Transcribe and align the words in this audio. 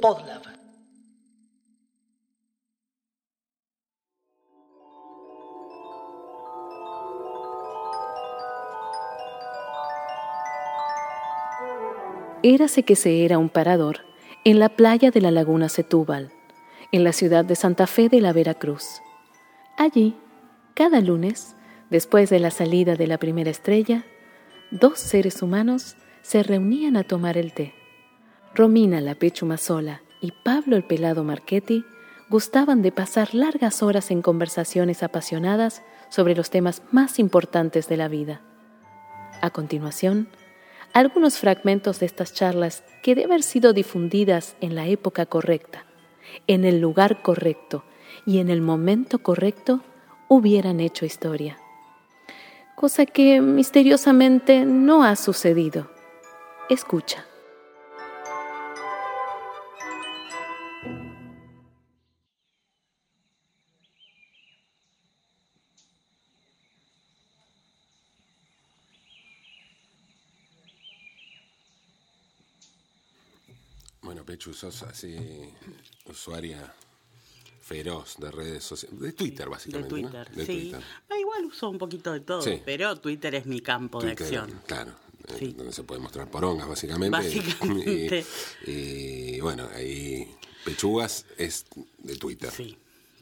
Podlab. 0.00 0.42
Érase 12.42 12.82
que 12.84 12.96
se 12.96 13.24
era 13.24 13.36
un 13.38 13.48
parador 13.48 13.98
en 14.44 14.58
la 14.58 14.68
playa 14.70 15.10
de 15.10 15.20
la 15.20 15.30
laguna 15.30 15.68
Setúbal, 15.68 16.30
en 16.92 17.04
la 17.04 17.12
ciudad 17.12 17.44
de 17.44 17.56
Santa 17.56 17.86
Fe 17.86 18.08
de 18.08 18.20
la 18.20 18.32
Veracruz. 18.32 19.02
Allí, 19.76 20.16
cada 20.74 21.00
lunes, 21.00 21.56
después 21.90 22.30
de 22.30 22.38
la 22.38 22.50
salida 22.50 22.94
de 22.96 23.06
la 23.06 23.18
primera 23.18 23.50
estrella, 23.50 24.04
dos 24.70 24.98
seres 24.98 25.42
humanos 25.42 25.96
se 26.22 26.42
reunían 26.42 26.96
a 26.96 27.04
tomar 27.04 27.36
el 27.36 27.52
té. 27.52 27.77
Romina 28.54 29.00
la 29.00 29.14
Pechumasola 29.14 30.02
y 30.20 30.32
Pablo 30.32 30.76
el 30.76 30.84
Pelado 30.84 31.22
Marchetti 31.22 31.84
gustaban 32.28 32.82
de 32.82 32.92
pasar 32.92 33.34
largas 33.34 33.82
horas 33.82 34.10
en 34.10 34.22
conversaciones 34.22 35.02
apasionadas 35.02 35.82
sobre 36.08 36.34
los 36.34 36.50
temas 36.50 36.82
más 36.90 37.18
importantes 37.18 37.88
de 37.88 37.96
la 37.96 38.08
vida. 38.08 38.40
A 39.40 39.50
continuación, 39.50 40.28
algunos 40.92 41.38
fragmentos 41.38 42.00
de 42.00 42.06
estas 42.06 42.32
charlas 42.32 42.82
que 43.02 43.14
de 43.14 43.24
haber 43.24 43.42
sido 43.42 43.72
difundidas 43.72 44.56
en 44.60 44.74
la 44.74 44.86
época 44.86 45.26
correcta, 45.26 45.84
en 46.46 46.64
el 46.64 46.80
lugar 46.80 47.22
correcto 47.22 47.84
y 48.26 48.38
en 48.38 48.50
el 48.50 48.60
momento 48.60 49.20
correcto, 49.20 49.82
hubieran 50.28 50.80
hecho 50.80 51.06
historia. 51.06 51.58
Cosa 52.74 53.06
que 53.06 53.40
misteriosamente 53.40 54.64
no 54.64 55.02
ha 55.04 55.16
sucedido. 55.16 55.90
Escucha. 56.68 57.27
Pechu, 74.28 74.52
sos 74.52 74.82
así 74.82 75.16
usuaria 76.04 76.70
feroz 77.62 78.16
de 78.18 78.30
redes 78.30 78.62
sociales, 78.62 79.00
de 79.00 79.12
Twitter 79.12 79.46
De 79.46 79.50
básicamente, 79.50 80.02
¿no? 80.02 80.08
Twitter, 80.10 80.30
De 80.34 80.44
sí. 80.46 80.52
Twitter. 80.52 80.82
Ah, 81.08 81.18
igual 81.18 81.44
uso 81.46 81.70
un 81.70 81.78
poquito 81.78 82.12
de 82.12 82.20
todo, 82.20 82.42
Sí. 82.42 82.60
pero 82.62 82.94
Twitter 82.96 83.34
es 83.36 83.46
mi 83.46 83.60
campo 83.60 84.02
de 84.02 84.10
acción. 84.12 84.60
Claro, 84.66 84.92
eh, 85.28 85.34
Sí. 85.38 85.54
donde 85.56 85.72
se 85.72 85.82
puede 85.82 86.00
mostrar 86.02 86.30
porongas 86.30 86.68
básicamente. 86.68 87.10
Básicamente. 87.10 88.26
Y, 88.66 88.70
y, 89.36 89.40
bueno, 89.40 89.66
ahí 89.74 90.30
Pechugas 90.62 91.24
es 91.38 91.64
de 91.98 92.16
Twitter. 92.16 92.50
Sí, 92.50 92.76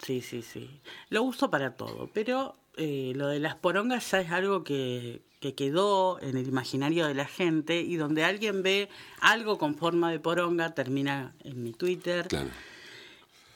sí, 0.07 0.21
sí, 0.21 0.43
sí. 0.43 0.81
Lo 1.11 1.23
uso 1.25 1.51
para 1.51 1.73
todo, 1.77 2.09
pero 2.13 2.55
eh, 2.77 3.13
lo 3.17 3.29
de 3.29 3.41
las 3.41 3.57
porongas 3.57 4.11
ya 4.11 4.21
es 4.21 4.31
algo 4.31 4.63
que, 4.63 5.21
que 5.41 5.55
quedó 5.55 6.21
en 6.21 6.37
el 6.37 6.47
imaginario 6.47 7.07
de 7.07 7.15
la 7.15 7.27
gente 7.27 7.81
y 7.81 7.97
donde 7.97 8.23
alguien 8.23 8.63
ve 8.63 8.89
algo 9.21 9.59
con 9.59 9.75
forma 9.75 10.11
de 10.11 10.21
poronga 10.21 10.75
termina 10.75 11.35
en 11.43 11.63
mi 11.63 11.73
Twitter. 11.73 12.29
Claro. 12.29 12.51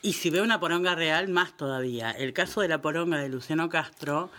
Y 0.03 0.15
si 0.15 0.31
ve 0.31 0.41
una 0.41 0.59
poronga 0.59 0.95
real, 0.95 1.29
más 1.29 1.57
todavía. 1.57 2.11
El 2.11 2.33
caso 2.33 2.63
de 2.63 2.69
la 2.69 2.83
poronga 2.83 3.19
de 3.19 3.29
Luciano 3.29 3.69
Castro, 3.69 4.31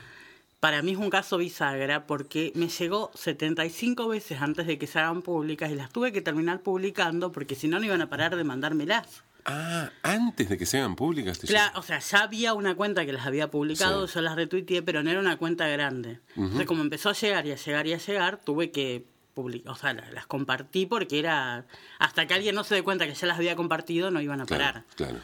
para 0.59 0.81
mí 0.81 0.91
es 0.91 0.97
un 0.97 1.09
caso 1.09 1.37
bisagra 1.37 2.07
porque 2.07 2.51
me 2.55 2.67
llegó 2.67 3.11
75 3.13 4.07
veces 4.07 4.41
antes 4.41 4.67
de 4.67 4.77
que 4.77 4.87
se 4.87 4.99
hagan 4.99 5.21
públicas 5.21 5.71
y 5.71 5.75
las 5.75 5.91
tuve 5.91 6.11
que 6.11 6.21
terminar 6.21 6.61
publicando 6.61 7.31
porque 7.31 7.55
si 7.55 7.67
no, 7.67 7.79
no 7.79 7.85
iban 7.85 8.01
a 8.01 8.09
parar 8.09 8.35
de 8.35 8.43
mandármelas. 8.43 9.23
Ah, 9.45 9.89
antes 10.03 10.49
de 10.49 10.57
que 10.57 10.65
se 10.65 10.77
hagan 10.77 10.95
públicas. 10.95 11.39
Claro, 11.39 11.79
o 11.79 11.83
sea, 11.83 11.99
ya 11.99 12.23
había 12.23 12.53
una 12.53 12.75
cuenta 12.75 13.05
que 13.05 13.13
las 13.13 13.25
había 13.25 13.49
publicado, 13.49 14.07
Sí. 14.07 14.15
yo 14.15 14.21
las 14.21 14.35
retuiteé, 14.35 14.81
pero 14.83 15.01
no 15.03 15.09
era 15.09 15.19
una 15.19 15.37
cuenta 15.37 15.67
grande. 15.67 16.19
Entonces, 16.35 16.65
como 16.67 16.81
empezó 16.81 17.09
a 17.09 17.13
llegar 17.13 17.45
y 17.47 17.51
a 17.51 17.55
llegar 17.55 17.87
y 17.87 17.93
a 17.93 17.97
llegar, 17.97 18.37
tuve 18.37 18.71
que 18.71 19.03
publicar, 19.33 19.71
o 19.73 19.75
sea, 19.75 19.93
la- 19.93 20.09
las 20.11 20.27
compartí 20.27 20.85
porque 20.85 21.17
era. 21.19 21.65
Hasta 21.99 22.27
que 22.27 22.33
alguien 22.33 22.53
no 22.55 22.63
se 22.63 22.75
dé 22.75 22.83
cuenta 22.83 23.07
que 23.07 23.13
ya 23.15 23.27
las 23.27 23.37
había 23.37 23.55
compartido, 23.55 24.11
no 24.11 24.21
iban 24.21 24.41
a 24.41 24.45
parar. 24.45 24.83
Claro. 24.95 25.19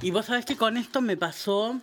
Y 0.00 0.10
vos 0.12 0.26
sabés 0.26 0.44
que 0.44 0.56
con 0.56 0.76
esto 0.76 1.00
me 1.00 1.16
pasó 1.16 1.80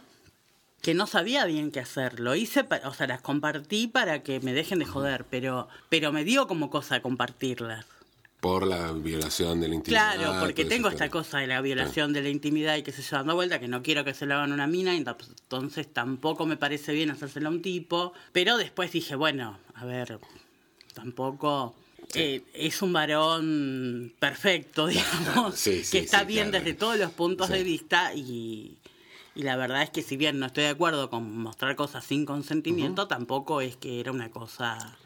que 0.81 0.93
no 0.93 1.05
sabía 1.05 1.43
bien 1.45 1.71
qué 1.71 1.81
hacer. 1.81 2.21
Lo 2.21 2.33
hice, 2.35 2.65
o 2.85 2.93
sea, 2.93 3.05
las 3.07 3.19
compartí 3.21 3.87
para 3.87 4.23
que 4.23 4.39
me 4.39 4.53
dejen 4.53 4.79
de 4.79 4.85
joder, 4.85 5.25
pero, 5.29 5.67
pero 5.89 6.13
me 6.13 6.23
dio 6.23 6.47
como 6.47 6.69
cosa 6.69 7.01
compartirlas. 7.01 7.85
Por 8.39 8.65
la 8.65 8.93
violación 8.93 9.59
de 9.59 9.67
la 9.67 9.75
intimidad. 9.75 10.15
Claro, 10.15 10.39
porque 10.39 10.63
tengo 10.63 10.87
esta 10.87 11.09
cosa 11.09 11.39
de 11.39 11.47
la 11.47 11.59
violación 11.59 12.13
de 12.13 12.21
la 12.21 12.29
intimidad 12.29 12.77
y 12.77 12.83
que 12.83 12.93
se 12.93 13.03
dando 13.13 13.35
vuelta, 13.35 13.59
que 13.59 13.67
no 13.67 13.83
quiero 13.83 14.05
que 14.05 14.13
se 14.13 14.25
lo 14.25 14.35
hagan 14.35 14.51
a 14.51 14.53
una 14.53 14.67
mina, 14.67 14.95
entonces 14.95 15.91
tampoco 15.91 16.45
me 16.45 16.55
parece 16.55 16.93
bien 16.93 17.11
hacérselo 17.11 17.49
a 17.49 17.51
un 17.51 17.61
tipo. 17.61 18.13
Pero 18.31 18.57
después 18.57 18.93
dije, 18.93 19.15
bueno, 19.15 19.59
a 19.75 19.85
ver, 19.85 20.19
tampoco 20.93 21.75
eh, 22.13 22.43
es 22.53 22.81
un 22.81 22.93
varón 22.93 24.13
perfecto, 24.19 24.87
digamos, 24.87 25.55
Sí, 25.55 25.83
sí, 25.83 25.91
que 25.91 25.99
está 25.99 26.23
bien 26.23 26.49
claro. 26.49 26.63
desde 26.63 26.77
todos 26.77 26.97
los 26.97 27.11
puntos 27.11 27.49
de 27.49 27.63
vista 27.63 28.13
y, 28.15 28.77
y 29.35 29.43
la 29.43 29.55
verdad 29.57 29.83
es 29.83 29.89
que 29.89 30.01
si 30.01 30.17
bien 30.17 30.39
no 30.39 30.47
estoy 30.47 30.63
de 30.63 30.69
acuerdo 30.69 31.09
con 31.09 31.37
mostrar 31.37 31.75
cosas 31.75 32.03
sin 32.03 32.25
consentimiento, 32.25 33.07
tampoco 33.07 33.61
es 33.61 33.75
que 33.75 33.99
era 33.99 34.11
una 34.11 34.31
cosa 34.31 34.97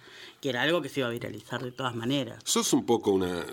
que 0.44 0.50
era 0.50 0.62
algo 0.64 0.82
que 0.82 0.90
se 0.90 1.00
iba 1.00 1.08
a 1.08 1.12
viralizar 1.12 1.64
de 1.64 1.72
todas 1.72 1.96
maneras. 1.96 2.44
Sos 2.44 2.74
un 2.74 2.86
poco 2.86 3.12
una. 3.12 3.46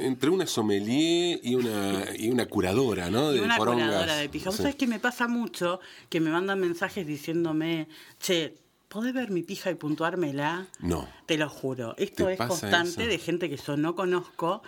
entre 0.00 0.28
una 0.28 0.46
sommelier 0.46 1.40
y 1.42 1.54
una, 1.54 2.04
y 2.18 2.28
una 2.28 2.44
curadora, 2.44 3.08
¿no? 3.08 3.32
Y 3.32 3.36
De 3.36 3.40
una 3.40 3.56
porongas. 3.56 3.86
curadora 3.86 4.16
de 4.16 4.28
pija. 4.28 4.50
¿Vos 4.50 4.56
Sí. 4.56 4.62
sabés 4.62 4.76
que 4.76 4.86
me 4.86 4.98
pasa 5.00 5.26
mucho 5.26 5.80
que 6.10 6.20
me 6.20 6.28
mandan 6.30 6.60
mensajes 6.60 7.06
diciéndome, 7.06 7.88
che, 8.20 8.58
¿podés 8.88 9.14
ver 9.14 9.30
mi 9.30 9.42
pija 9.42 9.70
y 9.70 9.74
puntuármela? 9.76 10.66
No. 10.80 11.08
Te 11.24 11.38
lo 11.38 11.48
juro. 11.48 11.94
Esto 11.96 12.26
¿Te 12.26 12.34
es 12.34 12.38
constante 12.38 12.90
eso? 13.04 13.10
de 13.10 13.18
gente 13.18 13.48
que 13.48 13.56
yo 13.56 13.78
no 13.78 13.94
conozco. 13.94 14.62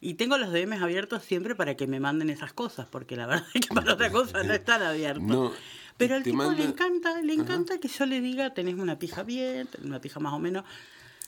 Y 0.00 0.14
tengo 0.14 0.38
los 0.38 0.52
DMs 0.52 0.80
abiertos 0.80 1.24
siempre 1.24 1.56
para 1.56 1.74
que 1.76 1.88
me 1.88 1.98
manden 1.98 2.30
esas 2.30 2.52
cosas, 2.52 2.86
porque 2.88 3.16
la 3.16 3.26
verdad 3.26 3.46
es 3.52 3.66
que 3.66 3.74
para 3.74 3.94
otra 3.94 4.12
cosa 4.12 4.44
no 4.44 4.52
están 4.54 4.80
abiertos. 4.80 5.24
No, 5.26 5.50
Pero 5.96 6.14
al 6.14 6.22
tipo 6.22 6.52
le 6.52 6.62
encanta, 6.62 7.20
le 7.20 7.32
encanta 7.32 7.78
que 7.80 7.88
yo 7.88 8.06
le 8.06 8.20
diga, 8.20 8.54
tenés 8.54 8.76
una 8.76 8.96
pija 8.96 9.24
bien, 9.24 9.66
tenés 9.66 9.86
una 9.88 10.00
pija 10.00 10.20
más 10.20 10.32
o 10.32 10.38
menos. 10.38 10.62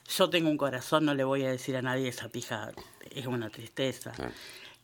Yo 0.08 0.30
tengo 0.30 0.48
un 0.48 0.56
corazón, 0.56 1.04
no 1.04 1.14
le 1.14 1.24
voy 1.24 1.44
a 1.44 1.50
decir 1.50 1.76
a 1.76 1.82
nadie 1.82 2.08
esa 2.08 2.28
pija 2.28 2.72
es 3.10 3.26
una 3.26 3.50
tristeza. 3.50 4.12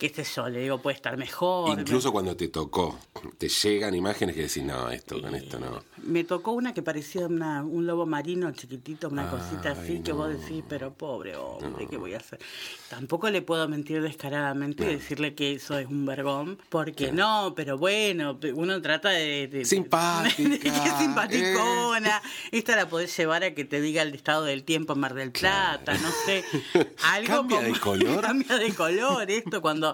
Qué 0.05 0.23
sé 0.23 0.35
yo, 0.37 0.47
le 0.51 0.61
digo, 0.61 0.77
puede 0.83 0.97
estar 0.97 1.17
mejor. 1.17 1.79
Incluso 1.81 2.13
cuando 2.13 2.37
te 2.37 2.49
tocó, 2.49 2.99
te 3.39 3.49
llegan 3.49 3.95
imágenes 3.95 4.35
que 4.35 4.43
decís, 4.43 4.63
no, 4.63 4.91
esto 4.91 5.19
con 5.23 5.35
esto 5.35 5.59
no. 5.59 5.83
Me 6.03 6.25
tocó 6.25 6.53
una 6.53 6.75
que 6.75 6.83
parecía 6.83 7.27
una, 7.27 7.63
un 7.63 7.87
lobo 7.87 8.05
marino 8.05 8.51
chiquitito, 8.53 9.09
una 9.09 9.23
Ay, 9.31 9.39
cosita 9.39 9.71
así, 9.71 10.03
que 10.03 10.13
vos 10.13 10.29
decís, 10.29 10.63
pero 10.69 10.93
pobre 10.93 11.35
hombre, 11.37 11.87
¿qué 11.89 11.97
voy 11.97 12.13
a 12.13 12.19
hacer? 12.19 12.39
Tampoco 12.91 13.31
le 13.31 13.41
puedo 13.41 13.67
mentir 13.67 14.03
descaradamente 14.03 14.85
y 14.85 14.97
decirle 14.97 15.35
que 15.35 15.55
eso 15.55 15.79
es 15.79 15.87
un 15.87 16.05
vergón, 16.05 16.59
porque 16.69 17.11
no, 17.11 17.55
pero 17.57 17.79
bueno, 17.79 18.39
uno 18.55 18.83
trata 18.83 19.09
de... 19.09 19.49
de- 19.49 19.65
Simpática, 19.75 20.37
de 20.51 20.59
que 20.59 20.71
simpaticona. 20.99 22.21
Esta 22.53 22.77
la 22.77 22.89
podés 22.91 23.17
llevar 23.17 23.43
a 23.43 23.55
que 23.55 23.65
te 23.65 23.81
diga 23.81 24.03
el 24.03 24.15
estado 24.15 24.45
del 24.45 24.65
tiempo 24.65 24.93
en 24.93 25.01
Mar 25.01 25.15
del 25.15 25.33
Plata, 25.33 25.95
no 25.97 26.11
sé. 26.27 26.45
Algo 27.05 27.35
¿Cambia 27.49 27.61
de 27.63 27.73
color? 27.81 28.21
Cambia 28.27 28.59
de 28.59 28.75
color 28.75 29.31
esto 29.31 29.63
cuando... 29.63 29.94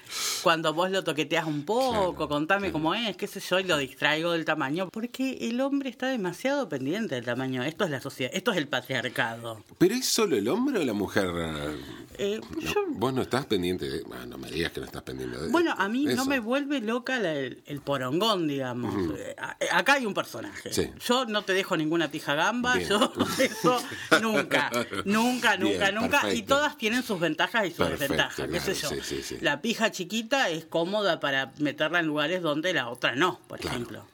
Cuando 0.43 0.73
vos 0.73 0.89
lo 0.91 1.03
toqueteas 1.03 1.45
un 1.45 1.63
poco, 1.65 2.15
Claro, 2.15 2.29
contame 2.29 2.61
claro. 2.67 2.73
cómo 2.73 2.95
es, 2.95 3.15
qué 3.17 3.27
sé 3.27 3.39
yo, 3.39 3.59
y 3.59 3.63
lo 3.63 3.77
distraigo 3.77 4.31
del 4.31 4.45
tamaño, 4.45 4.89
porque 4.91 5.37
el 5.41 5.59
hombre 5.61 5.89
está 5.89 6.07
demasiado 6.07 6.67
pendiente 6.69 7.15
del 7.15 7.25
tamaño. 7.25 7.63
Esto 7.63 7.85
es 7.85 7.91
la 7.91 8.01
sociedad, 8.01 8.31
esto 8.33 8.51
es 8.51 8.57
el 8.57 8.67
patriarcado. 8.67 9.63
¿Pero 9.77 9.95
es 9.95 10.05
solo 10.07 10.35
el 10.35 10.47
hombre 10.47 10.79
o 10.79 10.85
la 10.85 10.93
mujer? 10.93 11.29
Eh, 12.17 12.39
No, 12.51 12.59
yo- 12.61 12.73
vos 12.89 13.13
no 13.13 13.21
estás 13.21 13.45
pendiente 13.45 13.89
de... 13.89 14.03
ah, 14.13 14.25
no 14.27 14.37
me 14.37 14.51
digas 14.51 14.71
que 14.71 14.79
no 14.79 14.85
estás 14.85 15.01
pendiente 15.01 15.37
de 15.37 15.47
bueno, 15.49 15.73
a 15.77 15.87
mí 15.87 16.05
no 16.05 16.25
me 16.25 16.39
vuelve 16.39 16.79
loca 16.81 17.17
la- 17.19 17.33
el, 17.33 17.63
el 17.65 17.81
porongón, 17.81 18.47
digamos. 18.47 18.93
Eh, 19.17 19.35
a- 19.39 19.55
acá 19.77 19.93
hay 19.93 20.05
un 20.05 20.13
personaje. 20.13 20.71
Sí. 20.73 20.89
Yo 21.07 21.25
no 21.25 21.43
te 21.43 21.53
dejo 21.53 21.77
ninguna 21.77 22.11
pija 22.11 22.35
gamba, 22.35 22.75
Bien. 22.75 22.89
yo 22.89 23.11
eso 23.39 23.81
nunca, 24.21 24.69
nunca, 25.05 25.57
nunca, 25.57 25.89
Bien, 25.89 25.95
nunca. 25.95 26.33
Y 26.33 26.43
todas 26.43 26.77
tienen 26.77 27.01
sus 27.03 27.19
ventajas 27.19 27.65
y 27.65 27.69
sus 27.69 27.77
Perfecto, 27.87 28.13
desventajas, 28.13 28.47
qué 28.49 28.59
sé 28.59 28.73
yo. 28.75 28.89
claro, 28.89 29.03
sí, 29.03 29.15
sí, 29.15 29.23
sí. 29.23 29.37
La 29.41 29.61
pija 29.61 29.91
chiquita 30.01 30.49
es 30.49 30.65
cómoda 30.65 31.19
para 31.19 31.51
meterla 31.59 31.99
en 31.99 32.07
lugares 32.07 32.41
donde 32.41 32.73
la 32.73 32.89
otra 32.89 33.15
no, 33.15 33.39
por 33.47 33.59
Claro. 33.59 33.75
ejemplo. 33.75 34.05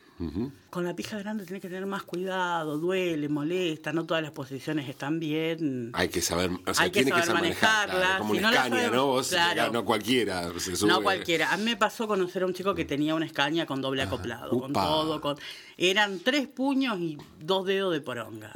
Con 0.72 0.84
la 0.84 0.96
pija 0.96 1.20
grande 1.20 1.46
tenés 1.46 1.62
que 1.62 1.68
tener 1.68 1.86
más 1.86 2.02
cuidado, 2.02 2.80
duele, 2.80 3.30
molesta, 3.30 3.94
no 3.94 4.04
todas 4.08 4.24
las 4.24 4.32
posiciones 4.32 4.90
están 4.90 5.20
bien. 5.20 5.92
Hay 5.94 6.10
que 6.10 6.22
saber, 6.24 6.50
o 6.66 6.74
sea, 6.74 6.86
Hay 6.86 6.90
que 6.92 7.04
tiene 7.04 7.12
que 7.12 7.18
saber 7.24 7.28
saber 7.28 7.42
manejar, 7.44 7.88
manejarla, 7.90 8.18
como 8.18 8.34
si 8.34 8.40
una 8.40 8.50
no 8.50 8.58
escaña, 8.58 8.90
¿no? 8.90 9.06
Vos, 9.06 9.28
claro. 9.30 9.72
no 9.72 9.86
cualquiera 9.86 10.52
se 10.60 10.76
sube. 10.76 10.90
No 10.90 11.04
cualquiera. 11.04 11.54
A 11.54 11.58
mí 11.58 11.64
me 11.66 11.78
pasó 11.78 12.08
conocer 12.08 12.42
a 12.42 12.48
un 12.48 12.54
chico 12.56 12.74
que 12.74 12.84
tenía 12.84 13.14
una 13.14 13.28
escaña 13.28 13.68
con 13.68 13.80
doble 13.80 14.02
acoplado, 14.02 14.60
con 14.60 14.74
todo, 14.74 15.22
con 15.22 15.38
eran 15.78 16.20
tres 16.22 16.48
puños 16.48 17.00
y 17.00 17.18
dos 17.40 17.68
dedos 17.68 17.94
de 17.94 18.02
poronga. 18.02 18.52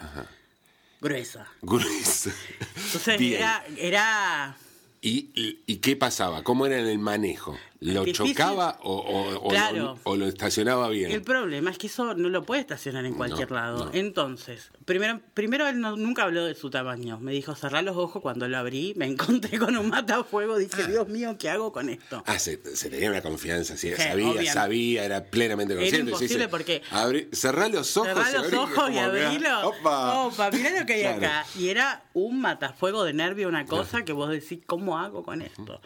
Gruesa. 1.00 1.46
Gruesa. 1.62 2.32
Entonces 2.76 3.20
Bien. 3.20 3.36
era, 3.40 3.64
era 3.78 4.58
¿Y, 5.02 5.32
y, 5.66 5.78
qué 5.78 5.96
pasaba? 5.96 6.44
¿Cómo 6.44 6.68
era 6.68 6.78
el 6.78 7.00
manejo? 7.00 7.58
¿Lo 7.84 8.04
Difícil. 8.06 8.36
chocaba 8.36 8.78
o, 8.84 9.40
o- 9.42 9.50
Claro. 9.50 9.76
lo, 9.76 10.00
o 10.04 10.16
lo 10.16 10.28
estacionaba 10.28 10.88
bien? 10.90 11.10
El 11.12 11.24
problema 11.24 11.72
es 11.72 11.80
que 11.80 11.88
eso 11.88 12.14
no 12.14 12.30
lo 12.30 12.44
puede 12.44 12.62
estacionar 12.62 13.06
en 13.08 13.16
cualquier 13.16 13.50
No, 13.50 13.56
lado. 13.58 13.86
no. 13.86 13.92
Entonces, 13.94 14.70
primero, 14.86 15.20
primero 15.34 15.68
él 15.68 15.80
no- 15.82 15.98
nunca 15.98 16.22
habló 16.24 16.46
de 16.46 16.54
su 16.54 16.70
tamaño. 16.70 17.20
Me 17.20 17.32
dijo, 17.32 17.56
cerrar 17.56 17.84
los 17.84 17.98
ojos. 17.98 18.22
Cuando 18.22 18.48
lo 18.48 18.56
abrí, 18.60 18.94
me 18.98 19.08
encontré 19.08 19.58
con 19.58 19.76
un 19.76 19.90
matafuego. 19.90 20.60
Dije, 20.60 20.86
Dios 20.86 21.08
mío, 21.08 21.36
¿qué 21.40 21.50
hago 21.50 21.72
con 21.74 21.90
esto? 21.90 22.24
Ah, 22.28 22.38
se, 22.38 22.62
se 22.76 22.92
tenía 22.92 23.10
una 23.10 23.24
confianza, 23.24 23.76
sí, 23.76 23.90
Sí, 23.90 23.96
sabía, 23.96 24.26
obviamente. 24.28 24.54
sabía, 24.54 25.04
era 25.04 25.24
plenamente 25.26 25.74
Era 25.74 25.82
consciente. 25.82 26.12
imposible 26.12 26.36
sí, 26.36 26.44
sí. 26.44 26.48
porque- 26.52 26.82
Abrí- 26.92 27.34
cerrá 27.34 27.68
los 27.68 27.98
ojos. 27.98 28.10
Cerrá 28.10 28.30
y 28.30 28.34
los 28.52 28.54
ojos 28.54 28.92
y 28.92 28.98
abrilo. 29.00 29.70
¡Opa! 29.70 30.26
Opa, 30.26 30.52
mirá 30.52 30.80
lo 30.80 30.86
que 30.86 30.94
hay 30.94 31.02
Claro. 31.02 31.18
acá. 31.18 31.46
Y 31.58 31.70
era 31.70 32.04
un 32.14 32.42
matafuego 32.42 33.04
de 33.04 33.14
nervio, 33.14 33.48
una 33.48 33.66
cosa 33.66 34.06
que 34.06 34.14
vos 34.14 34.30
decís, 34.30 34.60
¿cómo 34.68 35.00
hago 35.00 35.24
con 35.24 35.42
esto? 35.42 35.82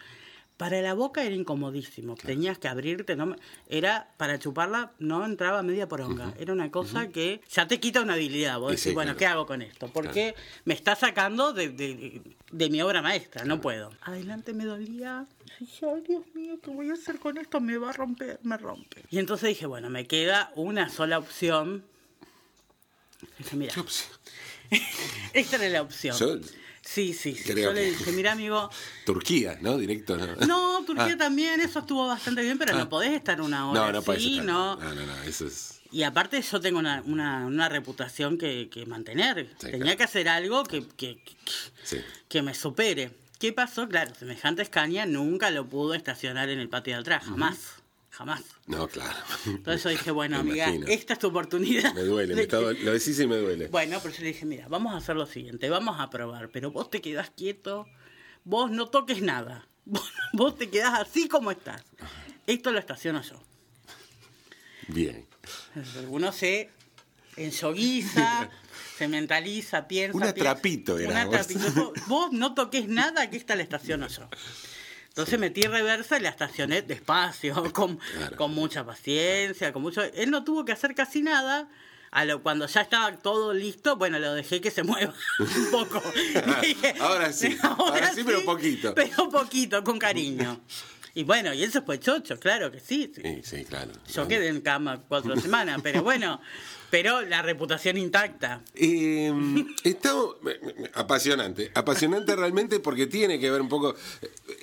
Para 0.58 0.82
la 0.82 0.94
boca 0.94 1.24
era 1.26 1.36
incomodísimo. 1.36 2.16
Tenías 2.16 2.58
que 2.58 2.70
abrirte. 2.70 3.18
No 3.18 3.26
me- 3.26 3.36
era 3.68 4.10
para 4.16 4.40
chuparla, 4.40 4.94
no 5.00 5.26
entraba 5.26 5.62
media 5.64 5.90
poronga. 5.90 6.34
Era 6.40 6.54
una 6.54 6.72
cosa 6.72 7.10
que 7.10 7.42
ya 7.52 7.68
te 7.68 7.80
quita 7.82 8.02
una 8.02 8.14
habilidad. 8.14 8.58
Vos 8.60 8.72
Y 8.72 8.76
decís, 8.76 8.84
sí, 8.84 8.94
bueno, 8.94 9.12
claro. 9.12 9.18
¿qué 9.20 9.26
hago 9.26 9.46
con 9.48 9.62
esto? 9.62 9.88
Porque 9.92 10.34
me 10.64 10.74
está 10.74 10.96
sacando 10.96 11.52
de, 11.52 11.70
de- 11.70 12.22
de 12.52 12.70
mi 12.70 12.82
obra 12.82 13.02
maestra. 13.02 13.44
No 13.44 13.60
puedo. 13.60 13.92
Adelante 14.04 14.54
me 14.54 14.64
dolía. 14.64 15.26
Dije, 15.60 15.86
ay, 15.94 16.02
Dios 16.08 16.24
mío, 16.34 16.58
¿qué 16.64 16.72
voy 16.72 16.90
a 16.90 16.94
hacer 16.94 17.20
con 17.20 17.38
esto? 17.38 17.60
Me 17.60 17.78
va 17.78 17.90
a 17.90 17.94
romper, 17.94 18.40
me 18.44 18.58
rompe. 18.58 19.04
Y 19.10 19.20
entonces 19.20 19.50
dije, 19.50 19.66
bueno, 19.66 19.90
me 19.90 20.06
queda 20.08 20.52
una 20.56 20.88
sola 20.90 21.18
opción. 21.18 21.84
Dije, 23.40 23.56
mira, 23.58 23.74
esta 25.34 25.56
era 25.58 25.70
la 25.70 25.82
opción. 25.82 26.18
Yo- 26.18 26.38
sí, 26.86 27.14
sí, 27.14 27.34
sí. 27.36 27.44
creo 27.44 27.70
Yo 27.70 27.74
le 27.74 27.90
dije, 27.92 28.12
mira, 28.14 28.32
amigo, 28.34 28.70
Turquía, 29.06 29.58
¿no? 29.62 29.78
Directo, 29.78 30.16
¿no? 30.18 30.28
no, 30.48 30.86
Turquía 30.86 31.14
Ah. 31.14 31.18
también, 31.18 31.60
eso 31.62 31.80
estuvo 31.80 32.08
bastante 32.08 32.42
bien, 32.42 32.58
pero 32.58 32.78
no 32.78 32.88
podés 32.88 33.12
estar 33.14 33.42
una 33.42 33.70
hora 33.70 33.80
No, 33.80 33.92
no 33.92 34.12
así, 34.14 34.36
ser. 34.36 34.46
no. 34.46 34.76
No, 34.78 34.94
no, 34.96 35.06
no, 35.06 35.24
eso 35.24 35.48
es. 35.48 35.82
Y 35.92 36.04
aparte 36.04 36.42
yo 36.42 36.60
tengo 36.60 36.80
una, 36.80 37.02
una, 37.06 37.46
una 37.46 37.70
reputación 37.70 38.38
que, 38.38 38.70
que 38.70 38.86
mantener. 38.86 39.48
Sí, 39.60 39.68
Tenía 39.68 39.80
claro. 39.80 39.98
que 39.98 40.04
hacer 40.04 40.28
algo 40.30 40.64
que, 40.64 40.86
que, 40.98 41.22
Sí. 41.84 41.98
que 42.28 42.42
me 42.42 42.54
supere. 42.54 43.12
¿Qué 43.40 43.52
pasó? 43.54 43.88
Claro, 43.88 44.14
semejante 44.18 44.62
escaña 44.62 45.06
nunca 45.06 45.52
lo 45.52 45.66
pudo 45.68 45.94
estacionar 45.94 46.50
en 46.50 46.60
el 46.60 46.70
patio 46.70 46.94
de 46.96 47.02
atrás, 47.02 47.24
jamás, 47.26 47.76
jamás. 48.16 48.44
No, 48.68 48.88
claro. 48.88 49.18
Entonces 49.46 49.84
yo 49.84 49.90
dije, 49.90 50.12
bueno, 50.12 50.38
Me 50.44 50.50
amiga, 50.52 50.68
imagino. 50.70 50.88
esta 50.88 51.14
es 51.14 51.20
tu 51.20 51.28
oportunidad. 51.28 51.94
Me 51.94 52.02
duele, 52.02 52.34
me 52.36 52.42
está 52.44 52.60
lo 52.60 52.74
decís 52.74 53.20
y 53.20 53.28
me 53.28 53.38
duele. 53.38 53.68
Bueno, 53.68 54.00
pero 54.02 54.14
yo 54.16 54.22
le 54.22 54.28
dije, 54.30 54.46
mira, 54.46 54.68
vamos 54.70 54.94
a 54.94 54.98
hacer 54.98 55.16
lo 55.16 55.26
siguiente, 55.26 55.70
vamos 55.70 56.00
a 56.00 56.10
probar, 56.10 56.50
pero 56.50 56.72
vos 56.72 56.90
te 56.90 57.02
quedás 57.02 57.30
quieto, 57.30 57.86
vos 58.44 58.72
no 58.72 58.88
toques 58.88 59.22
nada, 59.22 59.68
vos, 59.86 60.10
vos 60.34 60.58
te 60.58 60.70
quedás 60.70 61.00
así 61.00 61.28
como 61.28 61.52
estás. 61.52 61.84
Esto 62.48 62.72
lo 62.72 62.80
estaciono 62.80 63.22
yo. 63.22 63.42
Bien. 64.88 65.26
Uno 66.10 66.32
se 66.32 66.70
ensoguiza, 67.38 68.50
se 68.98 69.08
mentaliza, 69.08 69.88
piensa. 69.88 70.16
Una 70.16 70.34
piensa. 70.34 70.54
trapito 70.54 70.98
era 70.98 71.10
Una 71.12 71.26
vos. 71.26 71.36
trapito. 71.48 71.72
Vos, 71.74 71.94
vos 72.08 72.32
no 72.32 72.54
toques 72.54 72.88
nada, 72.88 73.30
que 73.30 73.38
esta 73.38 73.56
la 73.56 73.64
estaciono 73.64 74.08
yo. 74.08 74.30
Entonces 75.16 75.40
metí 75.40 75.62
reversa 75.62 76.18
y 76.18 76.22
la 76.24 76.28
estacioné 76.28 76.82
despacio, 76.82 77.56
con, 77.74 77.96
Claro. 78.18 78.36
con 78.36 78.54
mucha 78.54 78.86
paciencia, 78.86 79.72
con 79.72 79.82
mucho. 79.82 80.04
Él 80.04 80.30
no 80.30 80.44
tuvo 80.44 80.66
que 80.66 80.74
hacer 80.74 80.94
casi 80.94 81.22
nada. 81.22 81.70
A 82.12 82.26
lo, 82.26 82.42
cuando 82.44 82.66
ya 82.68 82.82
estaba 82.82 83.12
todo 83.18 83.54
listo, 83.54 83.96
bueno, 83.96 84.20
lo 84.20 84.34
dejé 84.34 84.60
que 84.60 84.72
se 84.72 84.84
mueva 84.84 85.14
un 85.40 85.72
poco. 85.72 86.02
Dije, 86.62 86.96
Ahora 87.00 87.32
sí, 87.32 87.58
ahora 87.64 88.14
sí, 88.14 88.24
pero 88.26 88.44
poquito. 88.44 88.94
Pero 88.94 89.30
poquito, 89.30 89.82
con 89.86 89.98
cariño. 90.00 90.60
Y 91.14 91.24
bueno, 91.24 91.54
y 91.54 91.66
se 91.68 91.82
fue 91.82 91.98
chocho, 91.98 92.38
claro 92.38 92.70
que 92.70 92.82
sí. 92.82 93.10
sí. 93.16 93.22
Sí, 93.24 93.42
sí, 93.44 93.64
claro. 93.66 93.94
Yo 94.14 94.28
quedé 94.28 94.50
en 94.50 94.60
cama 94.60 95.02
cuatro 95.08 95.40
semanas, 95.40 95.80
pero 95.82 96.04
bueno, 96.04 96.42
pero 96.90 97.22
la 97.22 97.42
reputación 97.42 97.98
intacta. 97.98 98.62
Eh, 98.74 99.32
me- 99.34 100.56
apasionante, 100.94 101.72
apasionante 101.74 102.36
realmente 102.36 102.82
porque 102.82 103.08
tiene 103.08 103.40
que 103.40 103.50
ver 103.50 103.62
un 103.62 103.70
poco 103.70 103.96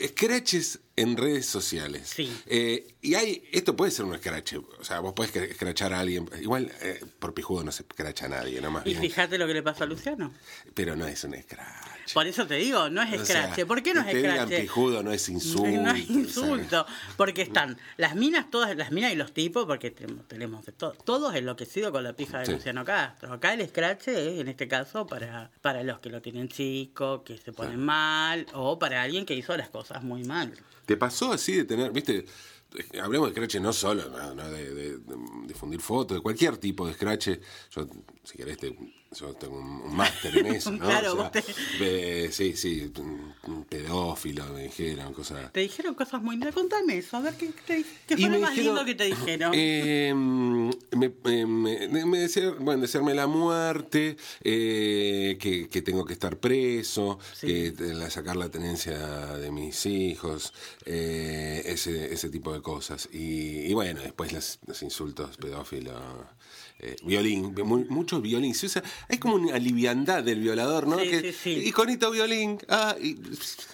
scratches 0.08 0.80
en 0.96 1.16
redes 1.16 1.46
sociales. 1.46 2.10
Sí. 2.14 2.30
Eh, 2.46 2.94
y 3.00 3.14
hay, 3.14 3.42
esto 3.52 3.74
puede 3.76 3.90
ser 3.90 4.04
un 4.04 4.16
scratch, 4.16 4.54
o 4.78 4.84
sea, 4.84 5.00
vos 5.00 5.12
podés 5.14 5.34
escrachar 5.36 5.92
a 5.94 6.00
alguien, 6.00 6.28
igual 6.40 6.70
eh, 6.82 7.00
por 7.18 7.32
pijudo 7.34 7.64
no 7.64 7.72
se 7.72 7.82
escracha 7.82 8.26
a 8.26 8.28
nadie, 8.28 8.60
no 8.60 8.70
más 8.70 8.86
Y 8.86 8.90
bien, 8.90 9.00
fíjate 9.02 9.38
lo 9.38 9.46
que 9.46 9.54
le 9.54 9.62
pasó 9.62 9.84
a 9.84 9.86
Luciano. 9.86 10.32
pero 10.74 10.96
no 10.96 11.06
es 11.06 11.24
un 11.24 11.34
scratch. 11.40 11.91
Por 12.14 12.26
eso 12.26 12.46
te 12.46 12.54
digo, 12.56 12.88
no 12.90 13.02
es 13.02 13.08
O 13.20 13.24
sea, 13.24 13.40
escrache. 13.42 13.66
¿Por 13.66 13.82
qué 13.82 13.94
no 13.94 14.00
es 14.02 14.14
escrache? 14.14 14.60
pijudo 14.62 15.02
no 15.02 15.12
es 15.12 15.28
insulto. 15.28 15.82
No 15.82 15.90
es 15.92 16.02
o 16.04 16.06
sea, 16.06 16.16
insulto, 16.16 16.86
porque 17.16 17.42
están 17.42 17.76
las 17.96 18.14
minas, 18.14 18.50
todas 18.50 18.76
las 18.76 18.90
minas 18.90 19.12
y 19.12 19.16
los 19.16 19.32
tipos, 19.32 19.66
porque 19.66 19.90
tenemos, 19.90 20.64
todos 21.04 21.34
enloquecidos 21.34 21.90
con 21.92 22.04
la 22.04 22.12
pija 22.14 22.40
de 22.40 22.46
Sí. 22.46 22.52
Luciano 22.52 22.84
Castro. 22.84 23.32
Acá 23.32 23.54
el 23.54 23.60
escrache 23.60 24.34
es, 24.34 24.40
en 24.40 24.48
este 24.48 24.68
caso, 24.68 25.06
para, 25.06 25.50
para 25.60 25.82
los 25.82 26.00
que 26.00 26.10
lo 26.10 26.20
tienen 26.22 26.48
chico, 26.48 27.22
que 27.24 27.38
se 27.38 27.52
ponen 27.52 27.80
mal, 27.80 28.46
o 28.54 28.78
para 28.78 29.02
alguien 29.02 29.24
que 29.26 29.34
hizo 29.34 29.56
las 29.56 29.68
cosas 29.70 30.02
muy 30.02 30.24
mal. 30.24 30.52
¿Te 30.86 30.96
pasó 30.96 31.32
así 31.32 31.52
de 31.56 31.64
tener, 31.64 31.92
viste, 31.92 32.24
hablemos 33.00 33.28
de 33.28 33.34
scratch 33.34 33.56
no 33.56 33.72
solo, 33.72 34.08
no, 34.34 34.50
de, 34.50 34.74
de- 34.74 34.96
de 34.98 35.16
difundir 35.46 35.80
fotos, 35.80 36.16
de 36.16 36.22
cualquier 36.22 36.56
tipo 36.56 36.86
de 36.86 36.94
scratch. 36.94 37.28
Yo, 37.70 37.86
si 38.24 38.36
querés, 38.36 38.58
te- 38.58 38.76
yo 39.18 39.34
tengo 39.34 39.58
un, 39.58 39.94
máster 39.94 40.36
en 40.38 40.46
eso, 40.46 40.70
¿no? 40.72 40.78
Claro, 40.78 41.12
O 41.12 41.16
sea, 41.16 41.22
vos 41.22 41.32
te- 41.32 41.84
de- 41.84 42.32
sí, 42.32 42.56
sí, 42.56 42.90
pedófilo, 43.68 44.44
me 44.52 44.64
dijeron, 44.64 45.12
cosas... 45.12 45.52
Te 45.52 45.60
dijeron 45.60 45.94
cosas 45.94 46.22
muy 46.22 46.36
lindas. 46.36 46.54
Contame 46.54 46.98
eso, 46.98 47.16
a 47.16 47.20
ver 47.20 47.34
qué, 47.34 47.50
qué 47.66 47.84
Y 48.16 48.22
fue 48.22 48.30
lo 48.30 48.38
más 48.40 48.50
dijeron- 48.50 48.64
lindo 48.76 48.84
que 48.84 48.94
te 48.94 49.04
dijeron. 49.04 49.52
Eh, 49.54 50.12
me, 50.14 51.06
eh, 51.24 51.46
me, 51.46 52.04
me 52.06 52.18
decía- 52.18 52.50
bueno, 52.58 52.82
desearme 52.82 53.14
la 53.14 53.26
muerte, 53.26 54.16
eh, 54.42 55.36
que, 55.40 55.68
que 55.68 55.82
tengo 55.82 56.04
que 56.04 56.12
estar 56.12 56.38
preso, 56.38 57.18
Sí. 57.34 57.72
la- 57.78 58.10
sacar 58.10 58.36
la 58.36 58.48
tenencia 58.50 58.98
de 59.36 59.50
mis 59.50 59.86
hijos, 59.86 60.52
eh, 60.84 61.62
ese, 61.66 62.12
ese 62.12 62.28
tipo 62.30 62.52
de 62.52 62.62
cosas. 62.62 63.08
Y, 63.12 63.60
y 63.66 63.74
bueno, 63.74 64.00
después 64.00 64.32
los, 64.32 64.58
los 64.66 64.82
insultos, 64.82 65.36
pedófilo, 65.36 65.92
eh, 66.82 66.96
violín, 67.04 67.54
mu- 67.64 67.86
mucho 67.88 68.20
violín. 68.20 68.54
Se 68.54 68.66
usa- 68.66 68.82
hay 69.08 69.18
como 69.18 69.36
una 69.36 69.56
liviandad 69.58 70.22
del 70.22 70.40
violador, 70.40 70.86
¿no? 70.88 70.98
Sí, 70.98 71.08
Que- 71.08 71.32
sí, 71.32 71.38
sí. 71.44 71.50
Iconito 71.68 72.10
violín. 72.10 72.58
Ah, 72.68 72.96
y- 73.00 73.16